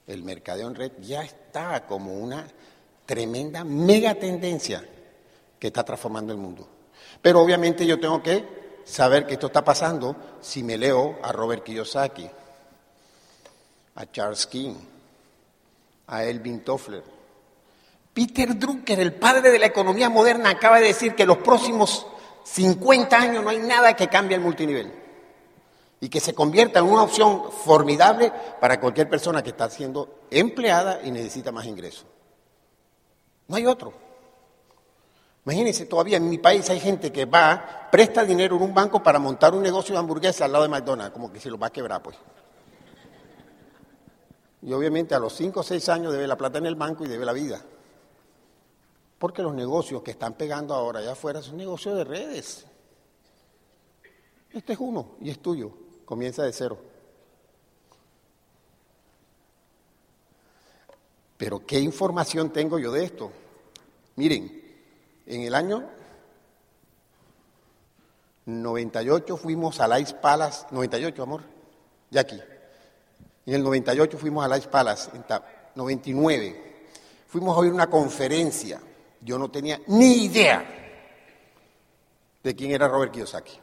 El 0.06 0.22
mercadeo 0.22 0.68
en 0.68 0.74
red 0.74 0.92
ya 1.00 1.22
está 1.22 1.86
como 1.86 2.12
una 2.14 2.46
tremenda 3.06 3.64
mega 3.64 4.14
tendencia 4.16 4.86
que 5.58 5.68
está 5.68 5.84
transformando 5.84 6.32
el 6.32 6.38
mundo. 6.38 6.68
Pero 7.22 7.40
obviamente 7.40 7.86
yo 7.86 7.98
tengo 7.98 8.22
que 8.22 8.44
saber 8.84 9.26
que 9.26 9.34
esto 9.34 9.46
está 9.46 9.64
pasando 9.64 10.14
si 10.42 10.62
me 10.62 10.76
leo 10.76 11.18
a 11.22 11.32
Robert 11.32 11.64
Kiyosaki, 11.64 12.28
a 13.94 14.10
Charles 14.10 14.46
King, 14.46 14.74
a 16.08 16.24
Elvin 16.24 16.64
Toffler. 16.64 17.02
Peter 18.12 18.58
Drucker, 18.58 19.00
el 19.00 19.14
padre 19.14 19.50
de 19.50 19.58
la 19.58 19.66
economía 19.66 20.10
moderna, 20.10 20.50
acaba 20.50 20.80
de 20.80 20.88
decir 20.88 21.14
que 21.14 21.24
los 21.24 21.38
próximos 21.38 22.06
50 22.44 23.16
años 23.16 23.42
no 23.42 23.50
hay 23.50 23.58
nada 23.58 23.94
que 23.94 24.08
cambie 24.08 24.36
el 24.36 24.42
multinivel 24.42 24.92
y 26.00 26.08
que 26.08 26.20
se 26.20 26.34
convierta 26.34 26.80
en 26.80 26.84
una 26.84 27.02
opción 27.02 27.50
formidable 27.50 28.30
para 28.60 28.78
cualquier 28.78 29.08
persona 29.08 29.42
que 29.42 29.50
está 29.50 29.70
siendo 29.70 30.20
empleada 30.30 31.00
y 31.02 31.10
necesita 31.10 31.50
más 31.50 31.64
ingresos. 31.66 32.04
No 33.48 33.56
hay 33.56 33.66
otro. 33.66 33.92
Imagínense, 35.46 35.86
todavía 35.86 36.18
en 36.18 36.28
mi 36.28 36.38
país 36.38 36.68
hay 36.70 36.80
gente 36.80 37.10
que 37.10 37.24
va, 37.24 37.88
presta 37.90 38.24
dinero 38.24 38.56
en 38.56 38.62
un 38.62 38.74
banco 38.74 39.02
para 39.02 39.18
montar 39.18 39.54
un 39.54 39.62
negocio 39.62 39.94
de 39.94 39.98
hamburguesa 39.98 40.44
al 40.44 40.52
lado 40.52 40.64
de 40.64 40.70
McDonald's, 40.70 41.12
como 41.12 41.32
que 41.32 41.40
se 41.40 41.50
lo 41.50 41.58
va 41.58 41.68
a 41.68 41.72
quebrar, 41.72 42.02
pues. 42.02 42.16
Y 44.62 44.72
obviamente 44.72 45.14
a 45.14 45.18
los 45.18 45.34
5 45.34 45.60
o 45.60 45.62
6 45.62 45.88
años 45.90 46.12
debe 46.12 46.26
la 46.26 46.36
plata 46.36 46.58
en 46.58 46.66
el 46.66 46.74
banco 46.74 47.04
y 47.04 47.08
debe 47.08 47.26
la 47.26 47.32
vida. 47.32 47.60
Porque 49.24 49.40
los 49.40 49.54
negocios 49.54 50.02
que 50.02 50.10
están 50.10 50.34
pegando 50.34 50.74
ahora 50.74 51.00
allá 51.00 51.12
afuera 51.12 51.40
son 51.40 51.56
negocios 51.56 51.96
de 51.96 52.04
redes. 52.04 52.66
Este 54.50 54.74
es 54.74 54.78
uno 54.78 55.12
y 55.22 55.30
es 55.30 55.40
tuyo. 55.40 55.72
Comienza 56.04 56.42
de 56.42 56.52
cero. 56.52 56.76
Pero 61.38 61.64
¿qué 61.64 61.80
información 61.80 62.52
tengo 62.52 62.78
yo 62.78 62.92
de 62.92 63.04
esto? 63.04 63.32
Miren, 64.16 64.62
en 65.24 65.40
el 65.40 65.54
año 65.54 65.88
98 68.44 69.38
fuimos 69.38 69.80
a 69.80 69.98
Ice 70.00 70.16
Palace, 70.16 70.66
98, 70.70 71.22
amor, 71.22 71.40
aquí. 72.14 72.38
En 73.46 73.54
el 73.54 73.62
98 73.62 74.18
fuimos 74.18 74.46
a 74.46 74.58
Ice 74.58 74.68
Palace, 74.68 75.10
en 75.14 75.24
99. 75.76 76.88
Fuimos 77.26 77.56
a 77.56 77.60
oír 77.60 77.72
una 77.72 77.88
conferencia 77.88 78.82
yo 79.24 79.38
no 79.38 79.50
tenía 79.50 79.80
ni 79.86 80.24
idea 80.24 80.64
de 82.42 82.54
quién 82.54 82.70
era 82.72 82.86
Robert 82.86 83.10
Kiyosaki. 83.10 83.58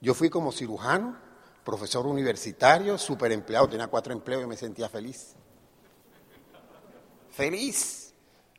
Yo 0.00 0.12
fui 0.12 0.28
como 0.28 0.52
cirujano, 0.52 1.16
profesor 1.64 2.06
universitario, 2.06 2.98
super 2.98 3.32
empleado, 3.32 3.68
tenía 3.68 3.86
cuatro 3.86 4.12
empleos 4.12 4.44
y 4.44 4.46
me 4.46 4.56
sentía 4.56 4.90
feliz. 4.90 5.34
Feliz. 7.30 8.12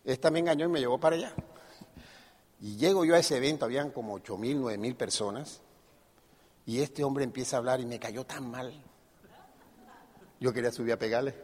Esta 0.03 0.31
me 0.31 0.39
engañó 0.39 0.65
y 0.65 0.69
me 0.69 0.79
llevó 0.79 0.99
para 0.99 1.15
allá. 1.15 1.33
Y 2.59 2.75
llego 2.77 3.05
yo 3.05 3.13
a 3.13 3.19
ese 3.19 3.37
evento, 3.37 3.65
habían 3.65 3.91
como 3.91 4.15
ocho 4.15 4.37
mil, 4.37 4.59
nueve 4.59 4.77
mil 4.79 4.95
personas, 4.95 5.61
y 6.65 6.81
este 6.81 7.03
hombre 7.03 7.23
empieza 7.23 7.57
a 7.57 7.59
hablar 7.59 7.81
y 7.81 7.85
me 7.85 7.99
cayó 7.99 8.25
tan 8.25 8.49
mal. 8.49 8.73
Yo 10.39 10.51
quería 10.51 10.71
subir 10.71 10.93
a 10.93 10.97
pegarle. 10.97 11.35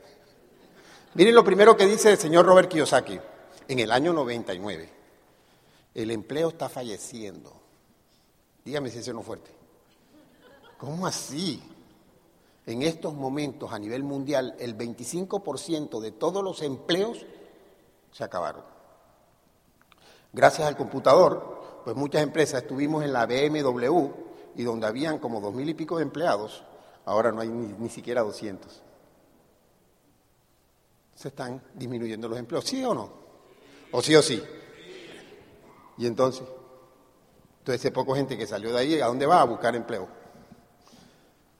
Miren 1.13 1.35
lo 1.35 1.43
primero 1.43 1.77
que 1.77 1.85
dice 1.85 2.11
el 2.11 2.17
señor 2.17 2.45
Robert 2.45 2.69
Kiyosaki 2.69 3.19
en 3.69 3.79
el 3.79 3.91
año 3.91 4.11
99. 4.11 4.89
El 5.95 6.11
empleo 6.11 6.49
está 6.49 6.67
falleciendo. 6.67 7.53
Dígame 8.65 8.89
si 8.89 8.99
eso 8.99 9.13
no 9.13 9.21
fuerte. 9.21 9.51
¿Cómo 10.77 11.07
así? 11.07 11.63
En 12.65 12.81
estos 12.81 13.13
momentos 13.13 13.71
a 13.71 13.79
nivel 13.79 14.03
mundial 14.03 14.55
el 14.59 14.77
25% 14.77 16.01
de 16.01 16.11
todos 16.11 16.43
los 16.43 16.61
empleos 16.61 17.25
se 18.11 18.23
acabaron. 18.25 18.63
Gracias 20.33 20.67
al 20.67 20.75
computador, 20.75 21.81
pues 21.85 21.95
muchas 21.95 22.21
empresas 22.21 22.63
estuvimos 22.63 23.03
en 23.03 23.13
la 23.13 23.25
BMW 23.25 24.09
y 24.55 24.63
donde 24.63 24.87
habían 24.87 25.19
como 25.19 25.39
dos 25.39 25.53
mil 25.53 25.69
y 25.69 25.73
pico 25.73 25.97
de 25.97 26.03
empleados, 26.03 26.63
ahora 27.05 27.31
no 27.31 27.41
hay 27.41 27.49
ni, 27.49 27.73
ni 27.73 27.89
siquiera 27.89 28.21
200 28.21 28.83
se 31.19 31.27
están 31.27 31.61
disminuyendo 31.73 32.29
los 32.29 32.39
empleos. 32.39 32.63
¿Sí 32.63 32.81
o 32.85 32.93
no? 32.93 33.28
¿O 33.91 34.01
sí 34.01 34.15
o 34.15 34.21
sí? 34.21 34.41
Y 35.97 36.07
entonces, 36.07 36.43
entonces 37.59 37.91
poco 37.91 38.15
gente 38.15 38.37
que 38.37 38.47
salió 38.47 38.71
de 38.71 38.79
ahí, 38.79 39.01
¿a 39.01 39.07
dónde 39.07 39.25
va? 39.25 39.41
A 39.41 39.45
buscar 39.45 39.75
empleo. 39.75 40.07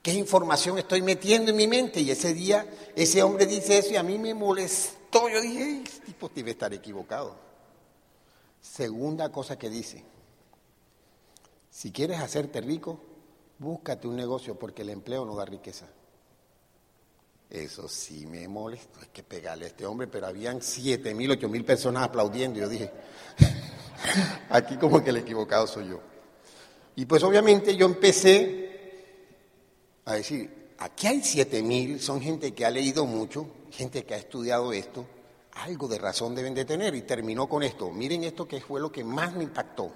¿Qué 0.01 0.13
información 0.13 0.77
estoy 0.77 1.01
metiendo 1.01 1.51
en 1.51 1.57
mi 1.57 1.67
mente? 1.67 1.99
Y 1.99 2.09
ese 2.09 2.33
día, 2.33 2.65
ese 2.95 3.21
hombre 3.21 3.45
dice 3.45 3.77
eso 3.77 3.91
y 3.91 3.97
a 3.97 4.03
mí 4.03 4.17
me 4.17 4.33
molestó. 4.33 5.27
Yo 5.27 5.41
dije, 5.41 5.81
este 5.83 6.05
tipo 6.05 6.31
debe 6.33 6.51
estar 6.51 6.73
equivocado. 6.73 7.35
Segunda 8.61 9.31
cosa 9.31 9.57
que 9.57 9.69
dice, 9.69 10.03
si 11.69 11.91
quieres 11.91 12.19
hacerte 12.19 12.61
rico, 12.61 12.99
búscate 13.57 14.07
un 14.07 14.15
negocio 14.15 14.57
porque 14.57 14.83
el 14.83 14.89
empleo 14.89 15.25
no 15.25 15.35
da 15.35 15.45
riqueza. 15.45 15.87
Eso 17.49 17.87
sí 17.87 18.27
me 18.27 18.47
molestó, 18.47 18.99
hay 19.01 19.07
que 19.11 19.23
pegarle 19.23 19.65
a 19.65 19.67
este 19.69 19.83
hombre, 19.85 20.07
pero 20.07 20.27
habían 20.27 20.61
siete 20.61 21.15
mil, 21.15 21.31
ocho 21.31 21.49
mil 21.49 21.65
personas 21.65 22.03
aplaudiendo. 22.03 22.59
Yo 22.59 22.69
dije, 22.69 22.91
aquí 24.49 24.77
como 24.77 25.03
que 25.03 25.09
el 25.09 25.17
equivocado 25.17 25.65
soy 25.65 25.89
yo. 25.89 25.99
Y 26.95 27.05
pues 27.05 27.23
obviamente 27.23 27.75
yo 27.75 27.87
empecé 27.87 28.69
a 30.05 30.13
decir, 30.13 30.73
aquí 30.77 31.07
hay 31.07 31.23
siete 31.23 31.63
mil, 31.63 31.99
son 31.99 32.21
gente 32.21 32.53
que 32.53 32.65
ha 32.65 32.69
leído 32.69 33.05
mucho, 33.05 33.47
gente 33.71 34.05
que 34.05 34.13
ha 34.13 34.17
estudiado 34.17 34.71
esto, 34.71 35.07
algo 35.53 35.87
de 35.87 35.97
razón 35.97 36.35
deben 36.35 36.53
de 36.53 36.65
tener. 36.65 36.93
Y 36.93 37.01
terminó 37.01 37.49
con 37.49 37.63
esto. 37.63 37.89
Miren 37.89 38.25
esto 38.25 38.47
que 38.47 38.61
fue 38.61 38.79
lo 38.79 38.91
que 38.91 39.03
más 39.03 39.33
me 39.33 39.43
impactó. 39.43 39.91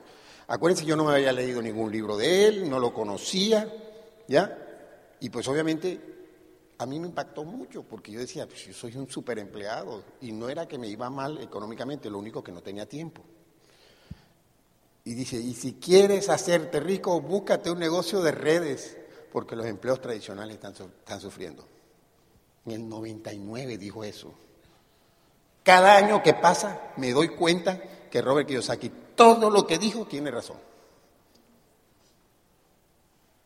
Acuérdense, 0.48 0.86
yo 0.86 0.96
no 0.96 1.06
me 1.06 1.14
había 1.14 1.32
leído 1.32 1.62
ningún 1.62 1.92
libro 1.92 2.18
de 2.18 2.48
él, 2.48 2.70
no 2.70 2.80
lo 2.80 2.94
conocía, 2.94 3.72
¿ya? 4.28 4.58
Y 5.20 5.30
pues 5.30 5.48
obviamente 5.48 6.13
a 6.84 6.86
mí 6.86 7.00
me 7.00 7.08
impactó 7.08 7.46
mucho 7.46 7.84
porque 7.84 8.12
yo 8.12 8.20
decía, 8.20 8.46
pues 8.46 8.66
yo 8.66 8.74
soy 8.74 8.98
un 8.98 9.10
super 9.10 9.40
empleado 9.40 10.04
y 10.20 10.34
no 10.34 10.50
era 10.50 10.68
que 10.68 10.78
me 10.78 10.88
iba 10.88 11.10
mal 11.10 11.38
económicamente, 11.42 12.10
lo 12.10 12.20
único 12.20 12.44
que 12.44 12.52
no 12.52 12.62
tenía 12.62 12.86
tiempo. 12.88 13.22
Y 15.06 15.14
dice, 15.14 15.38
y 15.38 15.54
si 15.54 15.76
quieres 15.76 16.30
hacerte 16.30 16.82
rico, 16.82 17.20
búscate 17.22 17.72
un 17.72 17.80
negocio 17.80 18.22
de 18.22 18.32
redes, 18.34 18.98
porque 19.32 19.56
los 19.56 19.66
empleos 19.66 20.02
tradicionales 20.02 20.56
están, 20.56 20.74
están 20.74 21.22
sufriendo. 21.22 21.66
En 22.66 22.74
el 22.74 22.90
99 22.90 23.78
dijo 23.78 24.04
eso. 24.04 24.34
Cada 25.64 25.96
año 25.96 26.22
que 26.22 26.34
pasa 26.34 26.92
me 26.98 27.12
doy 27.12 27.30
cuenta 27.30 27.82
que 28.12 28.22
Robert 28.22 28.48
Kiyosaki 28.48 28.92
todo 29.16 29.50
lo 29.50 29.66
que 29.66 29.78
dijo 29.78 30.06
tiene 30.06 30.32
razón. 30.32 30.58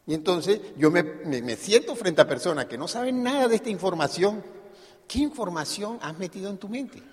Y 0.08 0.14
entonces 0.14 0.62
yo 0.78 0.90
me, 0.90 1.04
siento 1.58 1.94
frente 1.94 2.22
a 2.22 2.28
personas 2.28 2.66
que 2.66 2.78
no 2.78 2.88
saben 2.88 3.22
nada 3.22 3.50
de 3.50 3.58
esta 3.58 3.70
información. 3.70 4.42
¿Qué 5.06 5.20
información 5.20 6.00
has 6.02 6.18
metido 6.18 6.50
en 6.50 6.58
tu 6.58 6.70
mente? 6.70 7.04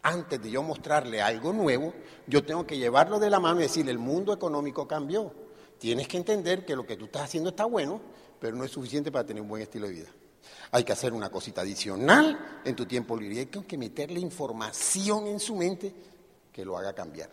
Antes 0.00 0.40
de 0.40 0.48
yo 0.48 0.62
mostrarle 0.62 1.20
algo 1.20 1.52
nuevo, 1.52 1.92
yo 2.28 2.44
tengo 2.44 2.64
que 2.64 2.78
llevarlo 2.78 3.18
de 3.18 3.30
la 3.30 3.40
mano 3.40 3.58
y 3.58 3.64
decirle, 3.64 3.90
el 3.90 3.98
mundo 3.98 4.32
económico 4.32 4.86
cambió. 4.86 5.34
Tienes 5.78 6.06
que 6.06 6.16
entender 6.16 6.64
que 6.64 6.76
lo 6.76 6.86
que 6.86 6.96
tú 6.96 7.06
estás 7.06 7.22
haciendo 7.22 7.50
está 7.50 7.64
bueno, 7.64 8.00
pero 8.38 8.56
no 8.56 8.62
es 8.62 8.70
suficiente 8.70 9.10
para 9.10 9.26
tener 9.26 9.42
un 9.42 9.48
buen 9.48 9.62
estilo 9.62 9.88
de 9.88 9.94
vida. 9.94 10.08
Hay 10.70 10.84
que 10.84 10.92
hacer 10.92 11.12
una 11.12 11.30
cosita 11.30 11.62
adicional 11.62 12.60
en 12.64 12.76
tu 12.76 12.86
tiempo 12.86 13.16
libre. 13.16 13.40
Hay 13.40 13.46
que 13.46 13.78
meterle 13.78 14.20
información 14.20 15.26
en 15.26 15.40
su 15.40 15.56
mente 15.56 15.92
que 16.52 16.64
lo 16.64 16.78
haga 16.78 16.92
cambiar. 16.92 17.30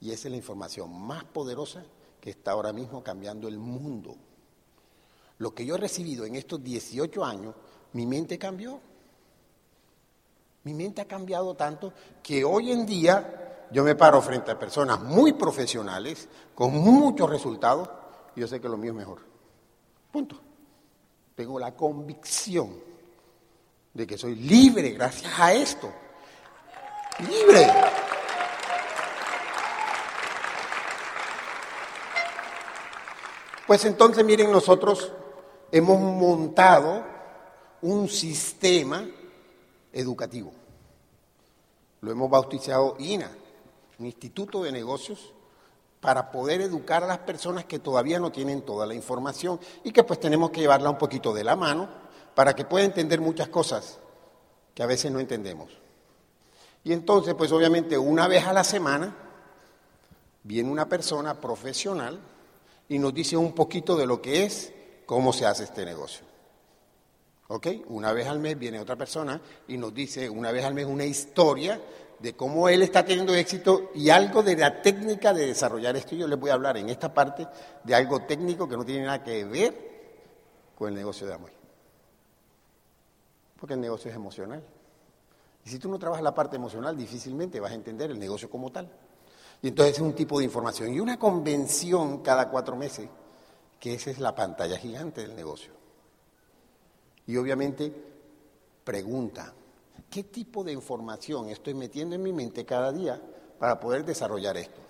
Y 0.00 0.10
esa 0.10 0.28
es 0.28 0.32
la 0.32 0.36
información 0.36 0.92
más 0.92 1.24
poderosa 1.24 1.84
que 2.24 2.30
está 2.30 2.52
ahora 2.52 2.72
mismo 2.72 3.04
cambiando 3.04 3.48
el 3.48 3.58
mundo. 3.58 4.16
Lo 5.36 5.54
que 5.54 5.66
yo 5.66 5.74
he 5.74 5.78
recibido 5.78 6.24
en 6.24 6.36
estos 6.36 6.64
18 6.64 7.22
años, 7.22 7.54
mi 7.92 8.06
mente 8.06 8.38
cambió. 8.38 8.80
Mi 10.62 10.72
mente 10.72 11.02
ha 11.02 11.04
cambiado 11.04 11.52
tanto 11.54 11.92
que 12.22 12.42
hoy 12.42 12.72
en 12.72 12.86
día 12.86 13.66
yo 13.70 13.84
me 13.84 13.94
paro 13.94 14.22
frente 14.22 14.50
a 14.50 14.58
personas 14.58 15.02
muy 15.02 15.34
profesionales, 15.34 16.26
con 16.54 16.72
muchos 16.72 17.28
resultados, 17.28 17.90
y 18.34 18.40
yo 18.40 18.48
sé 18.48 18.58
que 18.58 18.70
lo 18.70 18.78
mío 18.78 18.92
es 18.92 18.96
mejor. 18.96 19.18
Punto. 20.10 20.40
Tengo 21.34 21.58
la 21.58 21.76
convicción 21.76 22.74
de 23.92 24.06
que 24.06 24.16
soy 24.16 24.36
libre 24.36 24.92
gracias 24.92 25.30
a 25.38 25.52
esto. 25.52 25.92
Libre. 27.18 27.70
Pues 33.66 33.84
entonces, 33.86 34.24
miren, 34.24 34.52
nosotros 34.52 35.10
hemos 35.72 35.98
montado 35.98 37.02
un 37.80 38.08
sistema 38.08 39.06
educativo. 39.92 40.52
Lo 42.02 42.10
hemos 42.10 42.28
bautizado 42.28 42.96
INA, 42.98 43.30
un 43.98 44.06
instituto 44.06 44.62
de 44.62 44.72
negocios, 44.72 45.32
para 46.00 46.30
poder 46.30 46.60
educar 46.60 47.02
a 47.02 47.06
las 47.06 47.20
personas 47.20 47.64
que 47.64 47.78
todavía 47.78 48.18
no 48.18 48.30
tienen 48.30 48.60
toda 48.60 48.84
la 48.84 48.92
información 48.92 49.58
y 49.84 49.90
que 49.90 50.04
pues 50.04 50.20
tenemos 50.20 50.50
que 50.50 50.60
llevarla 50.60 50.90
un 50.90 50.98
poquito 50.98 51.32
de 51.32 51.44
la 51.44 51.56
mano 51.56 51.88
para 52.34 52.54
que 52.54 52.66
pueda 52.66 52.84
entender 52.84 53.22
muchas 53.22 53.48
cosas 53.48 53.98
que 54.74 54.82
a 54.82 54.86
veces 54.86 55.10
no 55.10 55.20
entendemos. 55.20 55.70
Y 56.82 56.92
entonces, 56.92 57.34
pues 57.34 57.50
obviamente 57.52 57.96
una 57.96 58.28
vez 58.28 58.44
a 58.44 58.52
la 58.52 58.64
semana 58.64 59.16
viene 60.42 60.70
una 60.70 60.86
persona 60.86 61.40
profesional 61.40 62.20
y 62.88 62.98
nos 62.98 63.14
dice 63.14 63.36
un 63.36 63.52
poquito 63.52 63.96
de 63.96 64.06
lo 64.06 64.20
que 64.20 64.44
es, 64.44 64.72
cómo 65.06 65.32
se 65.32 65.46
hace 65.46 65.64
este 65.64 65.84
negocio. 65.84 66.24
¿Ok? 67.48 67.66
Una 67.88 68.12
vez 68.12 68.26
al 68.26 68.40
mes 68.40 68.58
viene 68.58 68.80
otra 68.80 68.96
persona 68.96 69.40
y 69.68 69.76
nos 69.76 69.92
dice 69.92 70.28
una 70.30 70.50
vez 70.50 70.64
al 70.64 70.74
mes 70.74 70.86
una 70.86 71.04
historia 71.04 71.80
de 72.18 72.34
cómo 72.34 72.68
él 72.68 72.82
está 72.82 73.04
teniendo 73.04 73.34
éxito 73.34 73.90
y 73.94 74.08
algo 74.08 74.42
de 74.42 74.56
la 74.56 74.80
técnica 74.80 75.34
de 75.34 75.46
desarrollar 75.46 75.96
esto. 75.96 76.14
Yo 76.16 76.26
les 76.26 76.38
voy 76.38 76.50
a 76.50 76.54
hablar 76.54 76.76
en 76.78 76.88
esta 76.88 77.12
parte 77.12 77.46
de 77.82 77.94
algo 77.94 78.22
técnico 78.22 78.68
que 78.68 78.76
no 78.76 78.84
tiene 78.84 79.04
nada 79.04 79.22
que 79.22 79.44
ver 79.44 79.94
con 80.74 80.88
el 80.88 80.94
negocio 80.94 81.26
de 81.26 81.34
amor. 81.34 81.50
Porque 83.58 83.74
el 83.74 83.80
negocio 83.80 84.10
es 84.10 84.16
emocional. 84.16 84.62
Y 85.64 85.68
si 85.68 85.78
tú 85.78 85.88
no 85.88 85.98
trabajas 85.98 86.22
la 86.22 86.34
parte 86.34 86.56
emocional, 86.56 86.96
difícilmente 86.96 87.60
vas 87.60 87.72
a 87.72 87.74
entender 87.74 88.10
el 88.10 88.18
negocio 88.18 88.50
como 88.50 88.70
tal. 88.70 88.90
Y 89.64 89.68
entonces 89.68 89.94
es 89.94 90.02
un 90.02 90.12
tipo 90.12 90.38
de 90.38 90.44
información. 90.44 90.92
Y 90.92 91.00
una 91.00 91.18
convención 91.18 92.18
cada 92.18 92.50
cuatro 92.50 92.76
meses, 92.76 93.08
que 93.80 93.94
esa 93.94 94.10
es 94.10 94.18
la 94.18 94.34
pantalla 94.34 94.76
gigante 94.76 95.22
del 95.22 95.34
negocio. 95.34 95.72
Y 97.26 97.38
obviamente 97.38 97.90
pregunta, 98.84 99.54
¿qué 100.10 100.24
tipo 100.24 100.62
de 100.64 100.72
información 100.72 101.48
estoy 101.48 101.72
metiendo 101.72 102.14
en 102.14 102.22
mi 102.22 102.30
mente 102.30 102.66
cada 102.66 102.92
día 102.92 103.18
para 103.58 103.80
poder 103.80 104.04
desarrollar 104.04 104.58
esto? 104.58 104.82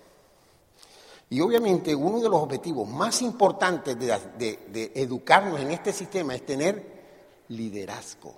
Y 1.29 1.39
obviamente 1.39 1.95
uno 1.95 2.19
de 2.19 2.27
los 2.27 2.41
objetivos 2.41 2.85
más 2.85 3.21
importantes 3.21 3.97
de, 3.97 4.59
de, 4.67 4.91
educarnos 4.93 5.57
en 5.61 5.71
este 5.71 5.93
sistema 5.93 6.35
es 6.35 6.45
tener 6.45 7.45
liderazgo. 7.47 8.35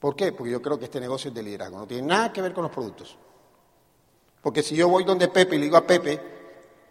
¿Por 0.00 0.16
qué? 0.16 0.32
Porque 0.32 0.50
yo 0.50 0.60
creo 0.60 0.76
que 0.76 0.86
este 0.86 0.98
negocio 0.98 1.28
es 1.28 1.34
de 1.36 1.42
liderazgo, 1.44 1.78
no 1.78 1.86
tiene 1.86 2.08
nada 2.08 2.32
que 2.32 2.42
ver 2.42 2.52
con 2.52 2.64
los 2.64 2.72
productos. 2.72 3.16
Porque 4.42 4.62
si 4.62 4.76
yo 4.76 4.88
voy 4.88 5.04
donde 5.04 5.28
Pepe 5.28 5.56
y 5.56 5.58
le 5.58 5.64
digo 5.64 5.76
a 5.76 5.86
Pepe 5.86 6.20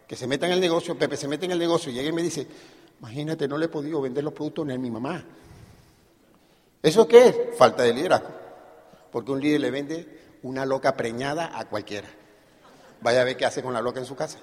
que 0.06 0.16
se 0.16 0.26
meta 0.26 0.46
en 0.46 0.52
el 0.52 0.60
negocio, 0.60 0.96
Pepe 0.96 1.16
se 1.16 1.28
mete 1.28 1.46
en 1.46 1.52
el 1.52 1.58
negocio 1.58 1.90
y 1.90 1.94
llega 1.94 2.08
y 2.08 2.12
me 2.12 2.22
dice, 2.22 2.46
imagínate, 3.00 3.48
no 3.48 3.58
le 3.58 3.66
he 3.66 3.68
podido 3.68 4.00
vender 4.00 4.24
los 4.24 4.32
productos 4.32 4.66
ni 4.66 4.74
a 4.74 4.78
mi 4.78 4.90
mamá. 4.90 5.24
¿Eso 6.82 7.06
qué 7.08 7.28
es? 7.28 7.36
Falta 7.56 7.82
de 7.82 7.92
liderazgo. 7.92 8.28
Porque 9.10 9.32
un 9.32 9.40
líder 9.40 9.60
le 9.60 9.70
vende 9.70 10.38
una 10.42 10.64
loca 10.64 10.96
preñada 10.96 11.58
a 11.58 11.64
cualquiera. 11.66 12.08
Vaya 13.00 13.22
a 13.22 13.24
ver 13.24 13.36
qué 13.36 13.46
hace 13.46 13.62
con 13.62 13.72
la 13.72 13.80
loca 13.80 14.00
en 14.00 14.06
su 14.06 14.16
casa. 14.16 14.38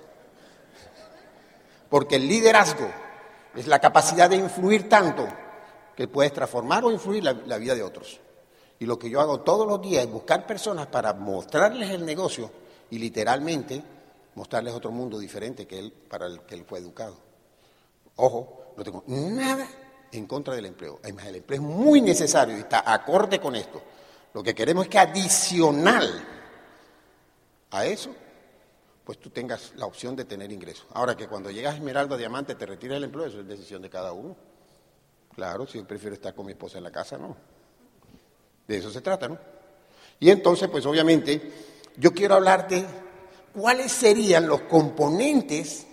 Porque 1.89 2.15
el 2.15 2.27
liderazgo 2.27 2.89
es 3.55 3.67
la 3.67 3.79
capacidad 3.79 4.29
de 4.29 4.35
influir 4.37 4.89
tanto 4.89 5.27
que 5.95 6.07
puedes 6.07 6.33
transformar 6.33 6.83
o 6.83 6.91
influir 6.91 7.23
la, 7.23 7.33
la 7.33 7.57
vida 7.57 7.75
de 7.75 7.83
otros. 7.83 8.19
Y 8.79 8.85
lo 8.85 8.99
que 8.99 9.09
yo 9.09 9.21
hago 9.21 9.41
todos 9.41 9.65
los 9.65 9.81
días 9.81 10.03
es 10.03 10.11
buscar 10.11 10.45
personas 10.45 10.87
para 10.87 11.13
mostrarles 11.13 11.91
el 11.91 12.05
negocio 12.05 12.51
y 12.89 12.99
literalmente 12.99 13.83
mostrarles 14.35 14.73
otro 14.73 14.91
mundo 14.91 15.17
diferente 15.19 15.65
que 15.65 15.79
él, 15.79 15.91
para 15.91 16.27
el 16.27 16.41
que 16.41 16.55
él 16.55 16.65
fue 16.65 16.79
educado. 16.79 17.17
Ojo, 18.17 18.73
no 18.77 18.83
tengo 18.83 19.03
nada 19.07 19.67
en 20.11 20.25
contra 20.27 20.55
del 20.55 20.65
empleo. 20.65 20.99
Además, 21.03 21.25
el 21.27 21.37
empleo 21.37 21.61
es 21.61 21.67
muy 21.67 22.01
necesario 22.01 22.57
y 22.57 22.61
está 22.61 22.91
acorde 22.91 23.39
con 23.39 23.55
esto. 23.55 23.81
Lo 24.33 24.43
que 24.43 24.53
queremos 24.53 24.85
es 24.85 24.89
que 24.89 24.99
adicional 24.99 26.25
a 27.71 27.85
eso, 27.85 28.13
pues 29.03 29.19
tú 29.19 29.29
tengas 29.29 29.73
la 29.75 29.85
opción 29.85 30.15
de 30.15 30.25
tener 30.25 30.51
ingresos. 30.51 30.87
Ahora 30.93 31.15
que 31.15 31.27
cuando 31.27 31.51
llegas 31.51 31.73
a 31.73 31.77
Esmeralda 31.77 32.17
Diamante 32.17 32.55
te 32.55 32.65
retiras 32.65 32.95
del 32.95 33.05
empleo, 33.05 33.25
eso 33.27 33.39
es 33.39 33.47
decisión 33.47 33.81
de 33.81 33.89
cada 33.89 34.11
uno. 34.13 34.35
Claro, 35.33 35.67
si 35.67 35.77
yo 35.77 35.85
prefiero 35.85 36.15
estar 36.15 36.33
con 36.33 36.45
mi 36.45 36.53
esposa 36.53 36.77
en 36.77 36.85
la 36.85 36.91
casa, 36.91 37.17
no. 37.17 37.35
De 38.67 38.77
eso 38.77 38.89
se 38.89 39.01
trata, 39.01 39.27
¿no? 39.27 39.37
Y 40.19 40.29
entonces, 40.29 40.69
pues 40.69 40.85
obviamente, 40.85 41.51
yo 41.97 42.13
quiero 42.13 42.35
hablarte 42.35 42.85
cuáles 43.53 43.91
serían 43.91 44.47
los 44.47 44.61
componentes 44.61 45.87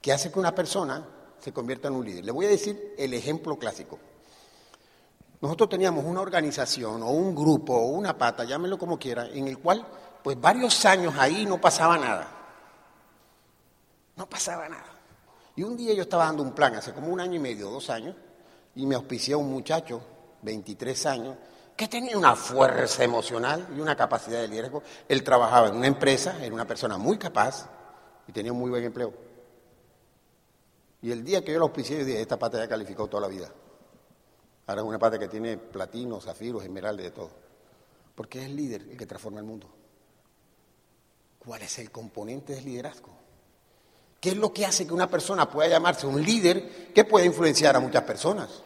que 0.00 0.12
hacen 0.12 0.32
que 0.32 0.38
una 0.38 0.54
persona 0.54 1.06
se 1.38 1.52
convierta 1.52 1.88
en 1.88 1.94
un 1.94 2.04
líder. 2.04 2.24
Le 2.24 2.32
voy 2.32 2.46
a 2.46 2.50
decir 2.50 2.94
el 2.96 3.14
ejemplo 3.14 3.58
clásico. 3.58 3.98
Nosotros 5.40 5.70
teníamos 5.70 6.04
una 6.04 6.20
organización 6.20 7.02
o 7.02 7.10
un 7.10 7.34
grupo 7.34 7.74
o 7.74 7.86
una 7.86 8.16
pata, 8.16 8.44
llámelo 8.44 8.78
como 8.78 8.98
quiera, 8.98 9.26
en 9.28 9.48
el 9.48 9.58
cual 9.58 9.86
pues 10.22 10.38
varios 10.38 10.84
años 10.84 11.14
ahí 11.18 11.46
no 11.46 11.60
pasaba 11.60 11.96
nada. 11.96 12.28
No 14.16 14.28
pasaba 14.28 14.68
nada. 14.68 14.84
Y 15.56 15.62
un 15.62 15.76
día 15.76 15.94
yo 15.94 16.02
estaba 16.02 16.26
dando 16.26 16.42
un 16.42 16.52
plan, 16.52 16.74
hace 16.74 16.92
como 16.92 17.08
un 17.08 17.20
año 17.20 17.36
y 17.36 17.38
medio, 17.38 17.70
dos 17.70 17.88
años, 17.90 18.14
y 18.74 18.86
me 18.86 18.94
auspició 18.94 19.38
un 19.38 19.50
muchacho, 19.50 20.00
23 20.42 21.06
años, 21.06 21.36
que 21.80 21.88
tenía 21.88 22.18
una 22.18 22.36
fuerza 22.36 23.02
emocional 23.04 23.66
y 23.74 23.80
una 23.80 23.96
capacidad 23.96 24.42
de 24.42 24.48
liderazgo. 24.48 24.82
Él 25.08 25.24
trabajaba 25.24 25.68
en 25.68 25.76
una 25.76 25.86
empresa, 25.86 26.36
era 26.44 26.54
una 26.54 26.66
persona 26.66 26.98
muy 26.98 27.16
capaz 27.16 27.70
y 28.28 28.32
tenía 28.32 28.52
un 28.52 28.58
muy 28.58 28.68
buen 28.68 28.84
empleo. 28.84 29.14
Y 31.00 31.10
el 31.10 31.24
día 31.24 31.42
que 31.42 31.54
yo 31.54 31.58
lo 31.58 31.64
auspicié, 31.64 32.00
yo 32.00 32.04
dije, 32.04 32.20
esta 32.20 32.38
pata 32.38 32.58
ya 32.58 32.68
calificó 32.68 33.06
toda 33.06 33.22
la 33.22 33.28
vida. 33.28 33.50
Ahora 34.66 34.82
es 34.82 34.86
una 34.86 34.98
pata 34.98 35.18
que 35.18 35.28
tiene 35.28 35.56
platino, 35.56 36.20
zafiros, 36.20 36.62
esmeraldas, 36.62 37.02
de 37.02 37.12
todo. 37.12 37.30
Porque 38.14 38.40
es 38.40 38.44
el 38.44 38.56
líder 38.56 38.82
el 38.82 38.98
que 38.98 39.06
transforma 39.06 39.38
el 39.38 39.46
mundo. 39.46 39.66
¿Cuál 41.38 41.62
es 41.62 41.78
el 41.78 41.90
componente 41.90 42.56
del 42.56 42.66
liderazgo? 42.66 43.08
¿Qué 44.20 44.28
es 44.28 44.36
lo 44.36 44.52
que 44.52 44.66
hace 44.66 44.86
que 44.86 44.92
una 44.92 45.08
persona 45.08 45.48
pueda 45.48 45.70
llamarse 45.70 46.06
un 46.06 46.22
líder 46.22 46.92
que 46.92 47.06
puede 47.06 47.24
influenciar 47.24 47.74
a 47.74 47.80
muchas 47.80 48.02
personas? 48.02 48.64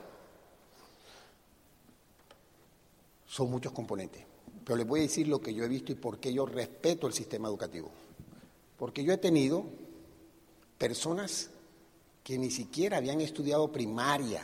Son 3.34 3.50
muchos 3.50 3.72
componentes. 3.72 4.24
Pero 4.64 4.76
les 4.76 4.86
voy 4.86 5.00
a 5.00 5.02
decir 5.02 5.26
lo 5.26 5.40
que 5.40 5.52
yo 5.52 5.64
he 5.64 5.68
visto 5.68 5.90
y 5.90 5.96
por 5.96 6.20
qué 6.20 6.32
yo 6.32 6.46
respeto 6.46 7.08
el 7.08 7.12
sistema 7.12 7.48
educativo. 7.48 7.90
Porque 8.78 9.02
yo 9.02 9.12
he 9.12 9.18
tenido 9.18 9.64
personas 10.78 11.50
que 12.22 12.38
ni 12.38 12.52
siquiera 12.52 12.98
habían 12.98 13.20
estudiado 13.20 13.72
primaria, 13.72 14.40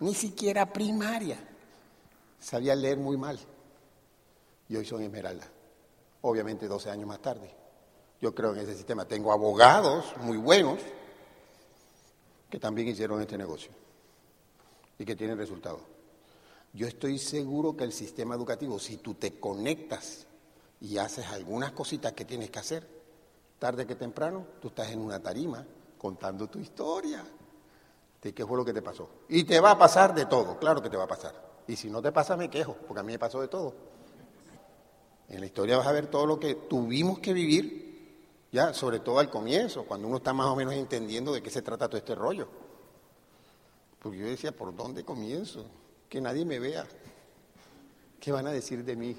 ni 0.00 0.14
siquiera 0.14 0.70
primaria, 0.70 1.38
sabían 2.38 2.82
leer 2.82 2.98
muy 2.98 3.16
mal. 3.16 3.40
Y 4.68 4.76
hoy 4.76 4.84
son 4.84 5.02
esmeralda. 5.02 5.50
Obviamente 6.20 6.68
12 6.68 6.90
años 6.90 7.06
más 7.06 7.22
tarde. 7.22 7.50
Yo 8.20 8.34
creo 8.34 8.52
en 8.52 8.60
ese 8.60 8.76
sistema. 8.76 9.06
Tengo 9.06 9.32
abogados 9.32 10.04
muy 10.18 10.36
buenos 10.36 10.78
que 12.50 12.60
también 12.60 12.88
hicieron 12.88 13.22
este 13.22 13.38
negocio 13.38 13.70
y 14.98 15.06
que 15.06 15.16
tienen 15.16 15.38
resultados. 15.38 15.80
Yo 16.72 16.86
estoy 16.86 17.18
seguro 17.18 17.76
que 17.76 17.84
el 17.84 17.92
sistema 17.92 18.34
educativo, 18.34 18.78
si 18.78 18.98
tú 18.98 19.14
te 19.14 19.40
conectas 19.40 20.26
y 20.80 20.98
haces 20.98 21.26
algunas 21.26 21.72
cositas 21.72 22.12
que 22.12 22.24
tienes 22.24 22.50
que 22.50 22.58
hacer, 22.58 22.86
tarde 23.58 23.86
que 23.86 23.96
temprano, 23.96 24.46
tú 24.60 24.68
estás 24.68 24.90
en 24.90 25.00
una 25.00 25.20
tarima 25.20 25.66
contando 25.98 26.48
tu 26.48 26.58
historia 26.58 27.24
de 28.22 28.34
qué 28.34 28.46
fue 28.46 28.56
lo 28.56 28.64
que 28.64 28.72
te 28.72 28.82
pasó. 28.82 29.08
Y 29.28 29.44
te 29.44 29.60
va 29.60 29.72
a 29.72 29.78
pasar 29.78 30.14
de 30.14 30.26
todo, 30.26 30.58
claro 30.58 30.80
que 30.80 30.88
te 30.88 30.96
va 30.96 31.04
a 31.04 31.08
pasar. 31.08 31.34
Y 31.66 31.76
si 31.76 31.90
no 31.90 32.00
te 32.00 32.12
pasa, 32.12 32.36
me 32.36 32.48
quejo, 32.48 32.74
porque 32.86 33.00
a 33.00 33.02
mí 33.02 33.12
me 33.12 33.18
pasó 33.18 33.40
de 33.40 33.48
todo. 33.48 33.74
En 35.28 35.40
la 35.40 35.46
historia 35.46 35.76
vas 35.76 35.86
a 35.86 35.92
ver 35.92 36.06
todo 36.06 36.26
lo 36.26 36.40
que 36.40 36.54
tuvimos 36.54 37.18
que 37.18 37.32
vivir, 37.32 37.90
ya, 38.52 38.74
sobre 38.74 39.00
todo 39.00 39.18
al 39.18 39.30
comienzo, 39.30 39.84
cuando 39.84 40.08
uno 40.08 40.16
está 40.16 40.32
más 40.32 40.46
o 40.46 40.56
menos 40.56 40.74
entendiendo 40.74 41.32
de 41.32 41.42
qué 41.42 41.50
se 41.50 41.62
trata 41.62 41.88
todo 41.88 41.98
este 41.98 42.14
rollo. 42.14 42.48
Porque 44.00 44.18
yo 44.18 44.26
decía, 44.26 44.52
¿por 44.52 44.74
dónde 44.74 45.04
comienzo? 45.04 45.64
Que 46.10 46.20
nadie 46.20 46.44
me 46.44 46.58
vea. 46.58 46.86
¿Qué 48.20 48.32
van 48.32 48.46
a 48.48 48.52
decir 48.52 48.84
de 48.84 48.96
mí? 48.96 49.16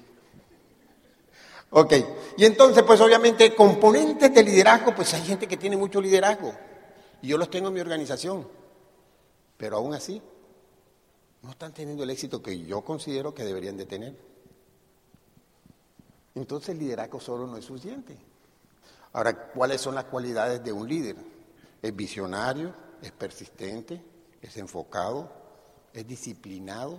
Ok, 1.70 1.94
y 2.36 2.44
entonces, 2.44 2.82
pues 2.82 3.00
obviamente, 3.00 3.54
componentes 3.54 4.32
de 4.32 4.42
liderazgo, 4.42 4.94
pues 4.94 5.14
hay 5.14 5.22
gente 5.22 5.48
que 5.48 5.56
tiene 5.56 5.76
mucho 5.76 6.02
liderazgo. 6.02 6.52
Y 7.22 7.28
yo 7.28 7.38
los 7.38 7.50
tengo 7.50 7.68
en 7.68 7.74
mi 7.74 7.80
organización. 7.80 8.46
Pero 9.56 9.78
aún 9.78 9.94
así, 9.94 10.20
no 11.40 11.50
están 11.50 11.72
teniendo 11.72 12.02
el 12.02 12.10
éxito 12.10 12.42
que 12.42 12.60
yo 12.60 12.82
considero 12.82 13.34
que 13.34 13.44
deberían 13.44 13.78
de 13.78 13.86
tener. 13.86 14.14
Entonces 16.34 16.70
el 16.70 16.78
liderazgo 16.78 17.20
solo 17.20 17.46
no 17.46 17.56
es 17.56 17.64
suficiente. 17.64 18.18
Ahora, 19.14 19.50
¿cuáles 19.52 19.80
son 19.80 19.94
las 19.94 20.04
cualidades 20.04 20.62
de 20.62 20.72
un 20.72 20.86
líder? 20.86 21.16
Es 21.80 21.96
visionario, 21.96 22.74
es 23.00 23.12
persistente, 23.12 24.02
es 24.42 24.56
enfocado, 24.58 25.41
es 25.92 26.06
disciplinado, 26.06 26.98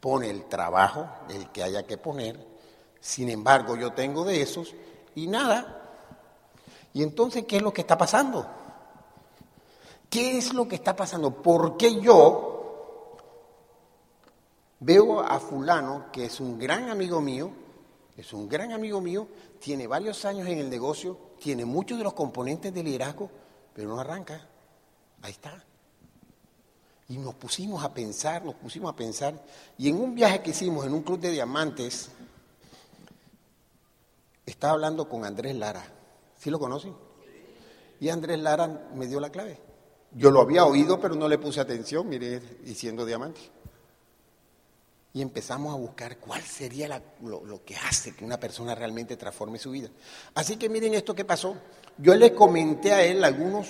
pone 0.00 0.30
el 0.30 0.44
trabajo, 0.46 1.08
el 1.28 1.50
que 1.50 1.62
haya 1.62 1.86
que 1.86 1.98
poner. 1.98 2.38
Sin 3.00 3.28
embargo, 3.30 3.76
yo 3.76 3.92
tengo 3.92 4.24
de 4.24 4.42
esos 4.42 4.74
y 5.14 5.26
nada. 5.26 5.82
Y 6.92 7.02
entonces, 7.02 7.44
¿qué 7.44 7.56
es 7.56 7.62
lo 7.62 7.72
que 7.72 7.80
está 7.80 7.98
pasando? 7.98 8.46
¿Qué 10.08 10.38
es 10.38 10.54
lo 10.54 10.68
que 10.68 10.76
está 10.76 10.94
pasando? 10.94 11.42
¿Por 11.42 11.76
qué 11.76 12.00
yo 12.00 13.16
veo 14.80 15.20
a 15.20 15.40
fulano, 15.40 16.12
que 16.12 16.26
es 16.26 16.40
un 16.40 16.58
gran 16.58 16.90
amigo 16.90 17.20
mío, 17.20 17.50
es 18.16 18.32
un 18.32 18.48
gran 18.48 18.72
amigo 18.72 19.00
mío, 19.00 19.26
tiene 19.58 19.86
varios 19.86 20.24
años 20.24 20.46
en 20.46 20.58
el 20.58 20.70
negocio, 20.70 21.18
tiene 21.40 21.64
muchos 21.64 21.98
de 21.98 22.04
los 22.04 22.12
componentes 22.12 22.72
de 22.72 22.82
liderazgo, 22.82 23.30
pero 23.72 23.88
no 23.88 23.98
arranca. 23.98 24.46
Ahí 25.22 25.32
está. 25.32 25.64
Y 27.08 27.18
nos 27.18 27.34
pusimos 27.34 27.84
a 27.84 27.92
pensar, 27.92 28.44
nos 28.44 28.54
pusimos 28.54 28.92
a 28.92 28.96
pensar, 28.96 29.34
y 29.76 29.88
en 29.88 29.96
un 29.96 30.14
viaje 30.14 30.40
que 30.40 30.50
hicimos 30.50 30.86
en 30.86 30.94
un 30.94 31.02
club 31.02 31.20
de 31.20 31.30
diamantes, 31.30 32.08
estaba 34.46 34.74
hablando 34.74 35.08
con 35.08 35.24
Andrés 35.24 35.54
Lara. 35.54 35.84
¿Sí 36.38 36.50
lo 36.50 36.58
conocen? 36.58 36.94
Y 38.00 38.08
Andrés 38.08 38.38
Lara 38.38 38.88
me 38.94 39.06
dio 39.06 39.20
la 39.20 39.30
clave. 39.30 39.58
Yo 40.12 40.30
lo 40.30 40.40
había 40.40 40.64
oído, 40.64 41.00
pero 41.00 41.14
no 41.14 41.28
le 41.28 41.38
puse 41.38 41.60
atención, 41.60 42.08
mire, 42.08 42.40
diciendo 42.62 43.04
diamante. 43.04 43.40
Y 45.12 45.22
empezamos 45.22 45.72
a 45.72 45.76
buscar 45.76 46.18
cuál 46.18 46.42
sería 46.42 47.02
lo, 47.22 47.44
lo, 47.44 47.64
que 47.64 47.76
hace 47.76 48.14
que 48.14 48.24
una 48.24 48.38
persona 48.38 48.74
realmente 48.74 49.16
transforme 49.16 49.58
su 49.58 49.70
vida. 49.70 49.88
Así 50.34 50.56
que 50.56 50.68
miren 50.68 50.94
esto 50.94 51.14
que 51.14 51.24
pasó. 51.24 51.56
Yo 51.98 52.14
le 52.14 52.34
comenté 52.34 52.92
a 52.92 53.04
él 53.04 53.22
algunos 53.22 53.68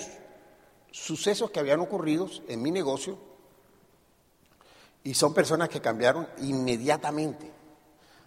sucesos 0.95 1.51
que 1.51 1.59
habían 1.59 1.81
ocurrido 1.81 2.29
en 2.47 2.63
mi 2.63 2.71
negocio 2.71 3.19
y 5.03 5.13
son 5.13 5.35
personas 5.35 5.69
que 5.69 5.81
cambiaron 5.81 6.29
inmediatamente. 6.39 7.51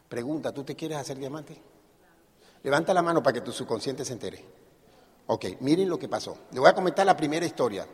Pregunta, 0.10 0.54
¿tú 0.54 0.66
te 0.66 0.76
quieres 0.76 0.98
hacer 0.98 1.18
diamante? 1.18 1.58
Levanta 2.64 2.94
la 2.94 3.02
mano 3.02 3.24
para 3.24 3.36
que 3.36 3.42
tu 3.42 3.54
subconsciente 3.54 4.04
se 4.04 4.12
entere. 4.12 4.44
Ok, 5.28 5.46
miren 5.62 5.88
lo 5.88 5.98
que 5.98 6.10
pasó. 6.10 6.38
Le 6.52 6.60
voy 6.60 6.70
a 6.70 6.76
comentar 6.76 7.06
la 7.06 7.16
primera 7.16 7.46
historia. 7.46 7.88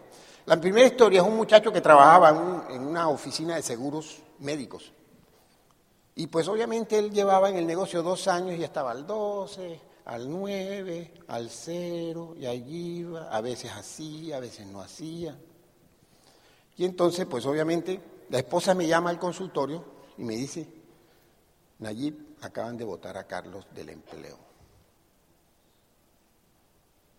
La 0.47 0.59
primera 0.59 0.87
historia 0.87 1.21
es 1.21 1.27
un 1.27 1.37
muchacho 1.37 1.71
que 1.71 1.79
trabajaba 1.79 2.65
en, 2.71 2.81
una 2.81 3.09
oficina 3.09 3.55
de 3.55 3.61
seguros 3.61 4.23
médicos. 4.39 4.91
Y 6.15 6.27
pues 6.27 6.47
obviamente 6.47 6.97
él 6.97 7.11
llevaba 7.11 7.49
en 7.49 7.57
el 7.57 7.67
negocio 7.67 8.01
dos 8.01 8.27
años 8.27 8.57
y 8.57 8.63
estaba 8.63 8.89
al 8.89 9.05
12, 9.05 9.79
al 10.05 10.29
9, 10.29 11.13
al 11.27 11.49
0, 11.49 12.35
y 12.37 12.45
allí 12.45 12.99
iba, 12.99 13.29
a 13.29 13.41
veces 13.41 13.71
hacía, 13.71 14.37
a 14.37 14.39
veces 14.39 14.67
no 14.67 14.81
hacía. 14.81 15.37
Y 16.77 16.85
entonces, 16.85 17.25
pues 17.25 17.45
obviamente, 17.45 18.01
la 18.29 18.39
esposa 18.39 18.73
me 18.73 18.87
llama 18.87 19.09
al 19.09 19.19
consultorio 19.19 19.85
y 20.17 20.23
me 20.23 20.35
dice, 20.35 20.67
Nayib, 21.79 22.35
acaban 22.41 22.77
de 22.77 22.83
votar 22.83 23.17
a 23.17 23.25
Carlos 23.25 23.65
del 23.73 23.89
empleo. 23.89 24.37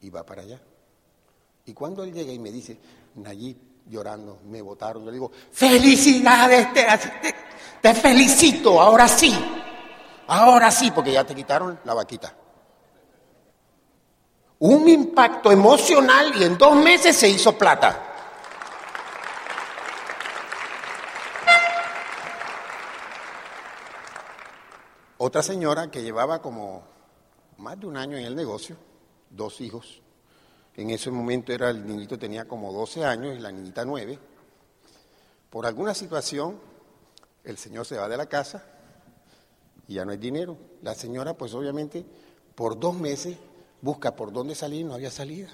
Y 0.03 0.11
va 0.11 0.25
para 0.25 0.43
allá. 0.43 0.61
Y 1.67 1.73
cuando 1.73 2.05
él 2.05 2.13
llega 2.13 2.33
y 2.33 2.39
me 2.39 2.51
dice, 2.51 2.79
Nayib, 3.15 3.57
llorando, 3.89 4.41
me 4.47 4.61
votaron, 4.61 5.05
yo 5.05 5.11
le 5.11 5.15
digo, 5.15 5.31
felicidades, 5.53 6.73
te, 6.75 6.87
te 7.81 7.95
felicito, 7.95 8.81
ahora 8.81 9.09
sí, 9.09 9.35
ahora 10.27 10.71
sí, 10.71 10.91
porque 10.91 11.13
ya 11.13 11.25
te 11.25 11.35
quitaron 11.35 11.79
la 11.85 11.95
vaquita. 11.95 12.44
Un 14.67 14.89
impacto 14.89 15.53
emocional 15.53 16.33
y 16.41 16.43
en 16.43 16.57
dos 16.57 16.75
meses 16.75 17.15
se 17.15 17.29
hizo 17.29 17.53
plata. 17.53 18.03
Otra 25.19 25.43
señora 25.43 25.91
que 25.91 26.03
llevaba 26.03 26.41
como 26.41 26.83
más 27.59 27.79
de 27.79 27.87
un 27.87 27.99
año 27.99 28.17
en 28.17 28.25
el 28.25 28.35
negocio, 28.35 28.79
dos 29.29 29.61
hijos, 29.61 30.01
En 30.77 30.89
ese 30.89 31.11
momento 31.11 31.53
era 31.53 31.69
el 31.69 31.87
niñito 31.87 32.19
tenía 32.19 32.49
como 32.49 32.73
12 32.73 33.05
años 33.05 33.37
y 33.37 33.41
la 33.41 33.53
niñita 33.53 33.85
9. 33.85 34.19
Por 35.51 35.67
alguna 35.67 35.93
situación, 35.93 36.59
el 37.45 37.59
señor 37.59 37.85
se 37.85 37.99
va 37.99 38.09
de 38.09 38.17
la 38.17 38.31
casa 38.31 38.65
y 39.87 39.97
ya 39.97 40.07
no 40.07 40.13
hay 40.13 40.17
dinero. 40.17 40.57
La 40.81 40.95
señora, 40.95 41.35
pues 41.35 41.53
obviamente, 41.53 42.07
por 42.55 42.81
dos 42.81 42.95
meses 42.95 43.37
busca 43.85 44.17
por 44.17 44.33
dónde 44.33 44.55
salir, 44.55 44.87
no 44.87 44.95
había 44.95 45.11
salida. 45.11 45.51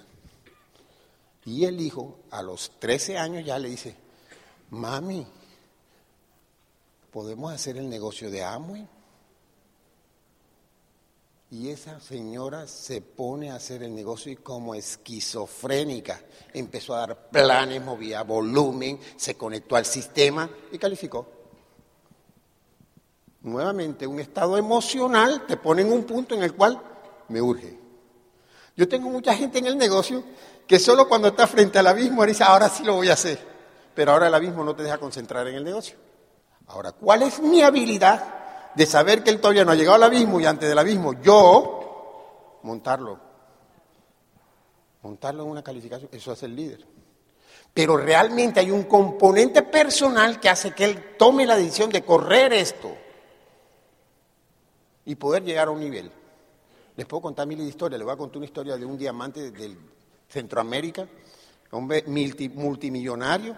Y 1.45 1.65
el 1.65 1.81
hijo, 1.81 2.21
a 2.31 2.43
los 2.43 2.71
13 2.79 3.19
años, 3.19 3.45
ya 3.45 3.59
le 3.59 3.69
dice, 3.69 3.97
mami, 4.71 5.27
¿podemos 7.11 7.53
hacer 7.53 7.77
el 7.77 7.89
negocio 7.89 8.31
de 8.31 8.45
Amway? 8.45 8.87
Y 11.51 11.71
esa 11.71 11.99
señora 11.99 12.69
se 12.69 13.01
pone 13.01 13.51
a 13.51 13.57
hacer 13.57 13.83
el 13.83 13.93
negocio 13.93 14.31
y 14.31 14.37
como 14.37 14.77
esquizofrénica 14.77 16.21
empezó 16.55 16.95
a 16.95 17.01
dar 17.01 17.31
planes, 17.31 17.83
movía 17.83 18.23
volumen, 18.23 19.01
se 19.17 19.35
conectó 19.35 19.75
al 19.75 19.85
sistema 19.85 20.49
y 20.71 20.79
calificó. 20.79 21.27
Nuevamente, 23.43 24.07
un 24.07 24.21
estado 24.21 24.57
emocional 24.57 25.45
te 25.49 25.57
pone 25.57 25.83
en 25.83 25.91
un 25.91 26.05
punto 26.05 26.37
en 26.37 26.45
el 26.45 26.55
cual 26.55 26.81
me 27.29 27.43
urge. 27.43 27.80
Yo 28.81 28.89
tengo 28.89 29.11
mucha 29.11 29.35
gente 29.35 29.59
en 29.59 29.67
el 29.67 29.77
negocio 29.77 30.25
que 30.67 30.79
solo 30.79 31.07
cuando 31.07 31.29
está 31.29 31.47
frente 31.47 31.79
al 31.79 31.87
abismo 31.87 32.25
dice, 32.25 32.45
ahora 32.45 32.71
sí 32.71 32.83
lo 32.83 32.95
voy 32.95 33.11
a 33.11 33.13
hacer. 33.13 33.39
Pero 33.95 34.13
ahora 34.13 34.29
el 34.29 34.35
abismo 34.35 34.65
no 34.65 34.75
te 34.75 34.83
deja 34.83 34.97
concentrar 34.97 35.47
en 35.49 35.57
el 35.57 35.65
negocio. 35.65 35.99
Ahora, 36.67 36.93
¿cuál 36.93 37.21
es 37.21 37.41
mi 37.41 37.61
habilidad 37.61 38.73
de 38.75 38.87
saber 38.87 39.23
que 39.23 39.29
él 39.29 39.39
todavía 39.39 39.67
no 39.67 39.73
ha 39.73 39.75
llegado 39.75 39.97
al 39.97 40.05
abismo 40.05 40.41
y 40.41 40.47
antes 40.47 40.67
del 40.67 40.79
abismo 40.79 41.13
yo 41.21 42.61
montarlo. 42.63 43.21
Montarlo 45.03 45.43
en 45.43 45.51
una 45.51 45.63
calificación, 45.63 46.09
eso 46.11 46.33
hace 46.33 46.47
el 46.47 46.57
líder. 46.57 46.87
Pero 47.75 47.99
realmente 47.99 48.61
hay 48.61 48.71
un 48.71 48.85
componente 48.85 49.61
personal 49.61 50.41
que 50.41 50.49
hace 50.49 50.73
que 50.73 50.87
él 50.87 51.17
tome 51.19 51.45
la 51.45 51.57
decisión 51.57 51.91
de 51.91 52.03
correr 52.03 52.55
esto 52.55 52.97
y 55.05 55.17
poder 55.17 55.45
llegar 55.45 55.69
a 55.69 55.71
un 55.71 55.81
nivel. 55.81 56.11
Les 57.01 57.07
puedo 57.07 57.23
contar 57.23 57.47
mil 57.47 57.59
historias, 57.61 57.99
les 57.99 58.05
voy 58.05 58.13
a 58.13 58.19
contar 58.19 58.37
una 58.37 58.45
historia 58.45 58.77
de 58.77 58.85
un 58.85 58.99
diamante 58.99 59.53
del 59.53 59.75
Centroamérica, 60.29 61.09
hombre 61.71 62.05
multimillonario, 62.07 63.57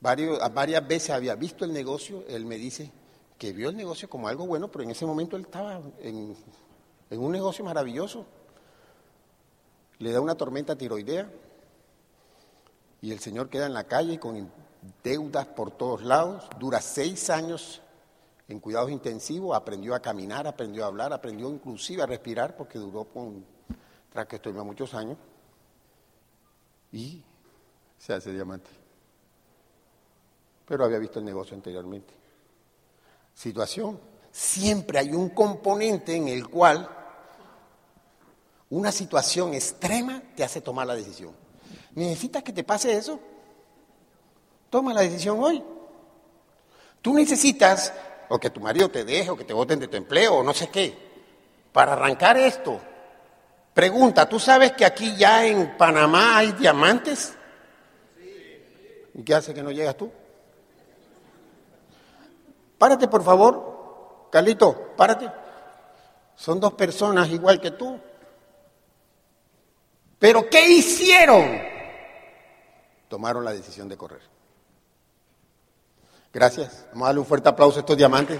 varias 0.00 0.86
veces 0.86 1.10
había 1.10 1.34
visto 1.34 1.64
el 1.64 1.72
negocio, 1.72 2.22
él 2.28 2.46
me 2.46 2.54
dice 2.54 2.92
que 3.38 3.52
vio 3.52 3.70
el 3.70 3.76
negocio 3.76 4.08
como 4.08 4.28
algo 4.28 4.46
bueno, 4.46 4.70
pero 4.70 4.84
en 4.84 4.90
ese 4.92 5.04
momento 5.04 5.34
él 5.34 5.42
estaba 5.42 5.80
en, 5.98 6.36
un 7.10 7.32
negocio 7.32 7.64
maravilloso. 7.64 8.24
Le 9.98 10.12
da 10.12 10.20
una 10.20 10.36
tormenta 10.36 10.78
tiroidea 10.78 11.28
y 13.02 13.10
el 13.10 13.18
señor 13.18 13.48
queda 13.48 13.66
en 13.66 13.74
la 13.74 13.82
calle 13.82 14.20
con 14.20 14.48
deudas 15.02 15.48
por 15.48 15.72
todos 15.72 16.04
lados, 16.04 16.48
dura 16.60 16.80
seis 16.80 17.30
años 17.30 17.82
en 18.48 18.60
cuidados 18.60 18.90
intensivos, 18.90 19.56
aprendió 19.56 19.94
a 19.94 20.00
caminar, 20.00 20.46
aprendió 20.46 20.84
a 20.84 20.88
hablar, 20.88 21.12
aprendió 21.12 21.50
inclusive 21.50 22.02
a 22.02 22.06
respirar 22.06 22.56
porque 22.56 22.78
duró 22.78 23.04
con 23.04 23.44
traqueostomía 24.12 24.62
muchos 24.62 24.94
años 24.94 25.18
y 26.92 27.22
se 27.98 28.14
hace 28.14 28.32
diamante 28.32 28.86
pero 30.66 30.84
había 30.84 30.98
visto 30.98 31.20
el 31.20 31.24
negocio 31.24 31.54
anteriormente. 31.54 32.12
Situación. 33.32 33.98
Siempre 34.32 34.98
hay 34.98 35.14
un 35.14 35.30
componente 35.30 36.14
en 36.14 36.28
el 36.28 36.48
cual 36.48 36.90
una 38.68 38.92
situación 38.92 39.54
extrema 39.54 40.22
te 40.34 40.44
hace 40.44 40.60
tomar 40.60 40.86
la 40.86 40.94
decisión. 40.94 41.32
¿Necesitas 41.94 42.42
que 42.42 42.52
te 42.52 42.64
pase 42.64 42.94
eso? 42.94 43.18
Toma 44.68 44.92
la 44.92 45.02
decisión 45.02 45.38
hoy. 45.42 45.62
Tú 47.00 47.14
necesitas 47.14 47.94
o 48.28 48.38
que 48.38 48.50
tu 48.50 48.60
marido 48.60 48.88
te 48.88 49.04
deje 49.04 49.30
o 49.30 49.36
que 49.36 49.44
te 49.44 49.52
voten 49.52 49.78
de 49.78 49.88
tu 49.88 49.96
empleo 49.96 50.36
o 50.36 50.42
no 50.42 50.52
sé 50.52 50.68
qué. 50.68 50.96
Para 51.72 51.92
arrancar 51.92 52.36
esto, 52.36 52.80
pregunta, 53.74 54.28
¿tú 54.28 54.38
sabes 54.38 54.72
que 54.72 54.84
aquí 54.84 55.14
ya 55.16 55.46
en 55.46 55.76
Panamá 55.76 56.38
hay 56.38 56.52
diamantes? 56.52 57.34
¿Y 59.14 59.22
qué 59.22 59.34
hace 59.34 59.54
que 59.54 59.62
no 59.62 59.70
llegas 59.70 59.96
tú? 59.96 60.10
Párate, 62.78 63.08
por 63.08 63.24
favor. 63.24 64.28
Carlito, 64.30 64.92
párate. 64.96 65.30
Son 66.34 66.60
dos 66.60 66.74
personas 66.74 67.28
igual 67.30 67.60
que 67.60 67.70
tú. 67.70 67.98
Pero 70.18 70.48
¿qué 70.48 70.68
hicieron? 70.68 71.62
Tomaron 73.08 73.44
la 73.44 73.52
decisión 73.52 73.88
de 73.88 73.96
correr. 73.96 74.35
Gracias. 76.36 76.84
Vamos 76.92 77.06
a 77.06 77.08
darle 77.08 77.20
un 77.20 77.26
fuerte 77.26 77.48
aplauso 77.48 77.78
a 77.78 77.80
estos 77.80 77.96
diamantes. 77.96 78.38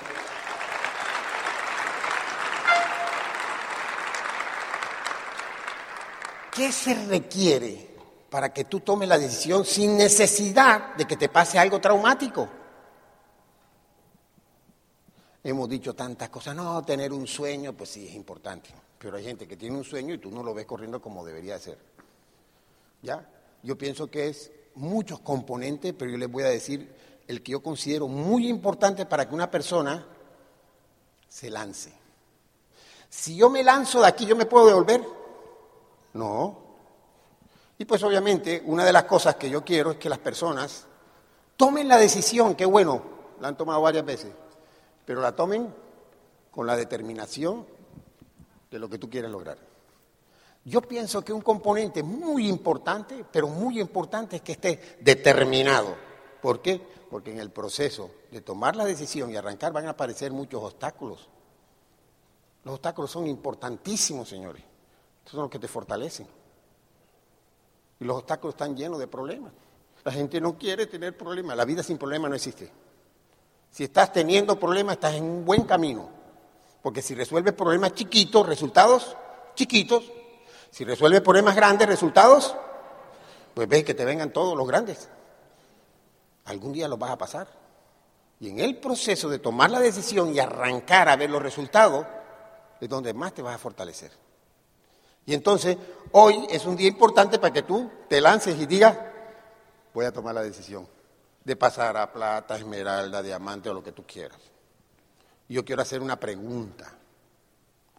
¿Qué 6.54 6.70
se 6.72 7.06
requiere 7.06 7.88
para 8.28 8.52
que 8.52 8.64
tú 8.64 8.80
tomes 8.80 9.08
la 9.08 9.16
decisión 9.16 9.64
sin 9.64 9.96
necesidad 9.96 10.94
de 10.96 11.06
que 11.06 11.16
te 11.16 11.30
pase 11.30 11.58
algo 11.58 11.80
traumático? 11.80 12.46
Hemos 15.42 15.66
dicho 15.66 15.94
tantas 15.94 16.28
cosas, 16.28 16.54
no, 16.54 16.82
tener 16.82 17.14
un 17.14 17.26
sueño, 17.26 17.72
pues 17.72 17.88
sí, 17.88 18.08
es 18.08 18.14
importante, 18.14 18.68
pero 18.98 19.16
hay 19.16 19.24
gente 19.24 19.48
que 19.48 19.56
tiene 19.56 19.74
un 19.74 19.84
sueño 19.84 20.12
y 20.12 20.18
tú 20.18 20.30
no 20.30 20.42
lo 20.42 20.52
ves 20.52 20.66
corriendo 20.66 21.00
como 21.00 21.24
debería 21.24 21.58
ser. 21.58 21.78
¿Ya? 23.00 23.26
Yo 23.62 23.78
pienso 23.78 24.10
que 24.10 24.28
es 24.28 24.52
muchos 24.74 25.20
componentes, 25.20 25.94
pero 25.98 26.10
yo 26.10 26.18
les 26.18 26.30
voy 26.30 26.42
a 26.42 26.48
decir 26.48 27.05
el 27.26 27.42
que 27.42 27.52
yo 27.52 27.62
considero 27.62 28.08
muy 28.08 28.48
importante 28.48 29.06
para 29.06 29.28
que 29.28 29.34
una 29.34 29.50
persona 29.50 30.06
se 31.28 31.50
lance. 31.50 31.92
Si 33.08 33.36
yo 33.36 33.50
me 33.50 33.62
lanzo 33.62 34.00
de 34.00 34.06
aquí, 34.06 34.26
¿yo 34.26 34.36
me 34.36 34.46
puedo 34.46 34.66
devolver? 34.66 35.02
No. 36.14 36.58
Y 37.78 37.84
pues 37.84 38.02
obviamente 38.02 38.62
una 38.66 38.84
de 38.84 38.92
las 38.92 39.04
cosas 39.04 39.36
que 39.36 39.50
yo 39.50 39.64
quiero 39.64 39.92
es 39.92 39.96
que 39.98 40.08
las 40.08 40.18
personas 40.18 40.86
tomen 41.56 41.88
la 41.88 41.98
decisión, 41.98 42.54
que 42.54 42.64
bueno, 42.64 43.02
la 43.40 43.48
han 43.48 43.56
tomado 43.56 43.82
varias 43.82 44.04
veces, 44.04 44.32
pero 45.04 45.20
la 45.20 45.34
tomen 45.34 45.72
con 46.50 46.66
la 46.66 46.76
determinación 46.76 47.66
de 48.70 48.78
lo 48.78 48.88
que 48.88 48.98
tú 48.98 49.10
quieres 49.10 49.30
lograr. 49.30 49.58
Yo 50.64 50.82
pienso 50.82 51.22
que 51.22 51.32
un 51.32 51.42
componente 51.42 52.02
muy 52.02 52.48
importante, 52.48 53.24
pero 53.30 53.46
muy 53.46 53.78
importante 53.78 54.36
es 54.36 54.42
que 54.42 54.52
esté 54.52 54.96
determinado. 55.00 55.94
¿Por 56.42 56.60
qué? 56.60 56.80
Porque 57.10 57.30
en 57.30 57.38
el 57.38 57.50
proceso 57.50 58.10
de 58.30 58.40
tomar 58.40 58.76
la 58.76 58.84
decisión 58.84 59.30
y 59.30 59.36
arrancar 59.36 59.72
van 59.72 59.86
a 59.86 59.90
aparecer 59.90 60.32
muchos 60.32 60.62
obstáculos. 60.62 61.28
Los 62.64 62.74
obstáculos 62.74 63.10
son 63.10 63.26
importantísimos, 63.26 64.28
señores. 64.28 64.62
son 65.24 65.42
los 65.42 65.50
que 65.50 65.58
te 65.58 65.68
fortalecen. 65.68 66.26
Y 68.00 68.04
los 68.04 68.18
obstáculos 68.18 68.54
están 68.54 68.76
llenos 68.76 68.98
de 68.98 69.06
problemas. 69.06 69.52
La 70.04 70.12
gente 70.12 70.40
no 70.40 70.58
quiere 70.58 70.86
tener 70.86 71.16
problemas. 71.16 71.56
La 71.56 71.64
vida 71.64 71.82
sin 71.82 71.98
problemas 71.98 72.28
no 72.28 72.36
existe. 72.36 72.70
Si 73.70 73.84
estás 73.84 74.12
teniendo 74.12 74.58
problemas, 74.58 74.94
estás 74.96 75.14
en 75.14 75.24
un 75.24 75.44
buen 75.44 75.62
camino. 75.64 76.08
Porque 76.82 77.02
si 77.02 77.14
resuelves 77.14 77.54
problemas 77.54 77.94
chiquitos, 77.94 78.46
resultados 78.46 79.16
chiquitos. 79.54 80.04
Si 80.70 80.84
resuelves 80.84 81.22
problemas 81.22 81.56
grandes, 81.56 81.88
resultados, 81.88 82.54
pues 83.54 83.68
ves 83.68 83.84
que 83.84 83.94
te 83.94 84.04
vengan 84.04 84.32
todos 84.32 84.56
los 84.56 84.66
grandes. 84.66 85.08
Algún 86.46 86.72
día 86.72 86.88
los 86.88 86.98
vas 86.98 87.10
a 87.10 87.18
pasar. 87.18 87.48
Y 88.40 88.50
en 88.50 88.60
el 88.60 88.76
proceso 88.76 89.28
de 89.28 89.38
tomar 89.38 89.70
la 89.70 89.80
decisión 89.80 90.34
y 90.34 90.38
arrancar 90.38 91.08
a 91.08 91.16
ver 91.16 91.30
los 91.30 91.42
resultados, 91.42 92.06
es 92.80 92.88
donde 92.88 93.14
más 93.14 93.32
te 93.32 93.42
vas 93.42 93.54
a 93.54 93.58
fortalecer. 93.58 94.10
Y 95.24 95.34
entonces, 95.34 95.76
hoy 96.12 96.46
es 96.50 96.64
un 96.66 96.76
día 96.76 96.88
importante 96.88 97.38
para 97.38 97.52
que 97.52 97.62
tú 97.62 97.90
te 98.08 98.20
lances 98.20 98.58
y 98.60 98.66
digas, 98.66 98.96
voy 99.92 100.04
a 100.04 100.12
tomar 100.12 100.34
la 100.34 100.42
decisión 100.42 100.86
de 101.42 101.56
pasar 101.56 101.96
a 101.96 102.12
plata, 102.12 102.56
esmeralda, 102.56 103.22
diamante 103.22 103.70
o 103.70 103.74
lo 103.74 103.82
que 103.82 103.92
tú 103.92 104.04
quieras. 104.04 104.38
Yo 105.48 105.64
quiero 105.64 105.82
hacer 105.82 106.00
una 106.00 106.18
pregunta, 106.18 106.92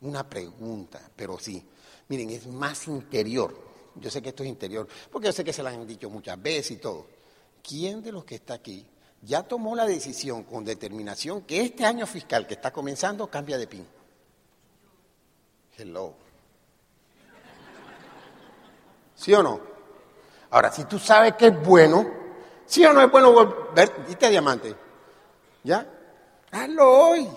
una 0.02 0.30
pregunta, 0.30 1.02
pero 1.16 1.40
sí, 1.40 1.66
miren, 2.10 2.30
es 2.30 2.48
más 2.48 2.88
interior. 2.88 3.68
Yo 3.96 4.12
sé 4.12 4.22
que 4.22 4.30
esto 4.30 4.44
es 4.44 4.50
interior, 4.50 4.88
porque 5.12 5.28
yo 5.28 5.34
sé 5.34 5.44
que 5.44 5.54
se 5.54 5.64
lo 5.64 5.70
han 5.70 5.88
dicho 5.88 6.10
muchas 6.10 6.42
veces 6.42 6.72
y 6.72 6.78
todo. 6.78 7.17
¿Quién 7.68 8.02
de 8.02 8.12
los 8.12 8.24
que 8.24 8.36
está 8.36 8.54
aquí 8.54 8.86
ya 9.22 9.44
tomó 9.44 9.76
la 9.76 9.86
decisión 9.86 10.44
con 10.44 10.64
determinación 10.64 11.42
que 11.42 11.62
este 11.62 11.86
año 11.86 12.06
fiscal 12.06 12.48
que 12.48 12.54
está 12.54 12.72
comenzando 12.72 13.30
cambia 13.30 13.58
de 13.58 13.68
PIN? 13.68 13.88
Hello. 15.78 16.14
¿Sí 19.16 19.34
o 19.34 19.44
no? 19.44 19.60
Ahora, 20.52 20.72
si 20.72 20.86
tú 20.86 20.98
sabes 20.98 21.34
que 21.34 21.48
es 21.48 21.64
bueno, 21.64 22.18
¿Sí 22.68 22.86
o 22.86 22.92
no 22.92 23.02
es 23.02 23.10
bueno 23.10 23.32
volver? 23.32 23.92
¿Viste 24.06 24.30
diamante? 24.30 24.76
¿Ya? 25.64 25.88
Hazlo 26.52 27.10
hoy. 27.10 27.28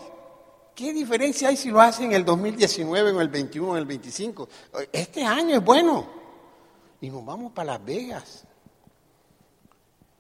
¿Qué 0.75 0.93
diferencia 0.93 1.49
hay 1.49 1.57
si 1.57 1.71
lo 1.71 1.81
hacen 1.81 2.07
en 2.07 2.13
el 2.13 2.25
2019, 2.25 3.11
en 3.11 3.21
el 3.21 3.29
21, 3.29 3.73
en 3.73 3.79
el 3.79 3.87
25? 3.87 4.49
Este 4.93 5.25
año 5.25 5.57
es 5.57 5.65
bueno. 5.65 6.07
Y 7.01 7.11
nos 7.11 7.25
vamos 7.25 7.53
para 7.53 7.75
Las 7.75 7.85
Vegas. 7.85 8.45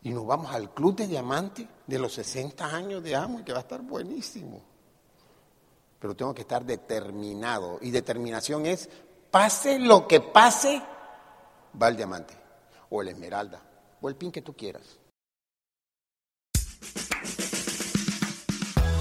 Y 0.03 0.11
nos 0.11 0.27
vamos 0.27 0.51
al 0.53 0.73
Club 0.73 0.97
de 0.97 1.07
Diamante 1.07 1.69
de 1.87 1.99
los 1.99 2.15
60 2.15 2.65
años 2.65 3.03
de 3.03 3.15
Amo, 3.15 3.45
que 3.45 3.53
va 3.53 3.59
a 3.59 3.63
estar 3.63 3.83
buenísimo. 3.83 4.63
Pero 5.99 6.17
tengo 6.17 6.35
que 6.35 6.43
estar 6.43 6.65
determinado. 6.65 7.79
Y 7.83 7.91
determinación 7.91 8.65
es, 8.65 8.89
pase 9.31 9.79
lo 9.79 10.09
que 10.09 10.21
pase, 10.21 10.83
va 11.81 11.89
el 11.89 11.97
diamante, 11.97 12.35
o 12.89 13.03
el 13.03 13.09
esmeralda, 13.09 13.61
o 14.01 14.09
el 14.09 14.17
pin 14.17 14.33
que 14.33 14.41
tú 14.41 14.55
quieras. 14.55 14.99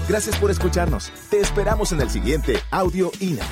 Gracias 0.06 0.36
por 0.38 0.50
escucharnos. 0.50 1.12
Te 1.30 1.40
esperamos 1.40 1.92
en 1.92 2.00
el 2.00 2.10
siguiente 2.10 2.56
Audio 2.72 3.12
INA. 3.20 3.46